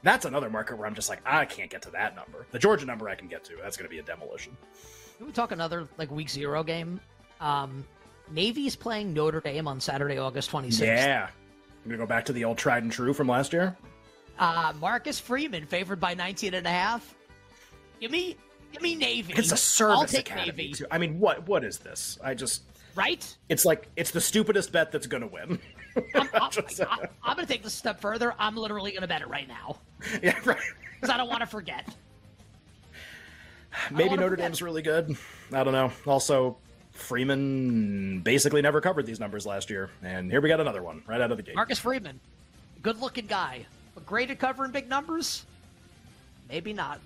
That's 0.02 0.25
another 0.25 0.49
market 0.49 0.78
where 0.78 0.87
I'm 0.87 0.95
just 0.95 1.09
like, 1.09 1.19
I 1.26 1.45
can't 1.47 1.69
get 1.69 1.83
to 1.83 1.90
that 1.90 2.14
number. 2.14 2.47
The 2.52 2.61
Georgia 2.61 2.87
number 2.87 3.09
I 3.09 3.16
can 3.16 3.26
get 3.26 3.43
to. 3.45 3.55
That's 3.61 3.76
going 3.76 3.87
to 3.87 3.90
be 3.90 3.99
a 3.99 4.05
demolition. 4.05 4.57
Can 5.16 5.26
we 5.26 5.33
talk 5.33 5.50
another 5.50 5.88
like 5.99 6.12
Week 6.12 6.28
Zero 6.28 6.62
game? 6.62 7.00
Um, 7.40 7.85
Navy's 8.31 8.76
playing 8.76 9.12
Notre 9.14 9.40
Dame 9.40 9.66
on 9.66 9.81
Saturday, 9.81 10.19
August 10.19 10.50
26th. 10.50 10.81
Yeah. 10.81 11.28
I'm 11.28 11.90
going 11.90 11.99
to 11.99 12.05
go 12.05 12.07
back 12.07 12.25
to 12.26 12.33
the 12.33 12.45
old 12.45 12.59
tried 12.59 12.83
and 12.83 12.93
true 12.93 13.12
from 13.12 13.28
last 13.28 13.52
year. 13.52 13.76
Uh, 14.38 14.73
Marcus 14.81 15.19
Freeman 15.19 15.66
favored 15.66 16.00
by 16.00 16.14
19 16.14 16.55
and 16.55 16.66
a 16.66 16.71
half. 16.71 17.14
Give 18.00 18.11
me, 18.11 18.37
give 18.73 18.83
me 18.83 18.95
Navy. 18.95 19.33
It's 19.37 19.52
a 19.52 19.57
service 19.57 19.99
I'll 19.99 20.05
take 20.07 20.31
academy. 20.31 20.64
Navy. 20.64 20.73
Too. 20.75 20.87
I 20.90 20.99
mean, 20.99 21.19
what 21.19 21.47
what 21.49 21.64
is 21.64 21.78
this? 21.78 22.19
I 22.23 22.35
just 22.35 22.62
Right? 22.95 23.37
it's 23.49 23.64
like 23.64 23.88
it's 23.97 24.11
the 24.11 24.21
stupidest 24.21 24.73
bet 24.73 24.90
that's 24.93 25.07
going 25.07 25.23
to 25.23 25.26
win. 25.26 25.59
I'm, 26.14 26.28
I'm, 26.35 26.50
Just- 26.50 26.81
I- 26.83 27.09
I'm 27.23 27.37
going 27.37 27.47
to 27.47 27.52
take 27.52 27.62
this 27.62 27.75
a 27.75 27.76
step 27.76 28.00
further. 28.00 28.35
I'm 28.38 28.57
literally 28.57 28.90
going 28.90 29.02
to 29.02 29.09
bet 29.09 29.23
it 29.23 29.28
right 29.28 29.49
now 29.49 29.78
yeah, 30.23 30.38
right. 30.45 30.59
because 30.95 31.09
I 31.11 31.16
don't 31.16 31.28
want 31.28 31.40
to 31.40 31.47
forget. 31.47 31.95
Maybe 33.90 34.11
Notre 34.16 34.31
forget. 34.31 34.38
Dame's 34.47 34.62
really 34.62 34.83
good. 34.83 35.16
I 35.52 35.62
don't 35.64 35.73
know. 35.75 35.93
Also, 36.07 36.57
Freeman 36.93 38.21
basically 38.21 38.62
never 38.62 38.81
covered 38.81 39.05
these 39.07 39.21
numbers 39.21 39.45
last 39.47 39.69
year, 39.71 39.90
and 40.02 40.31
here 40.31 40.40
we 40.40 40.49
got 40.49 40.61
another 40.61 40.83
one 40.83 41.02
right 41.07 41.21
out 41.21 41.31
of 41.31 41.37
the 41.37 41.43
gate. 41.43 41.55
Marcus 41.55 41.78
Freeman, 41.78 42.19
good 42.83 43.00
looking 43.00 43.26
guy, 43.26 43.66
but 43.96 44.06
great 44.06 44.30
at 44.30 44.38
covering 44.38 44.70
big 44.70 44.88
numbers. 44.88 45.44
Maybe 46.48 46.72
not. 46.72 47.00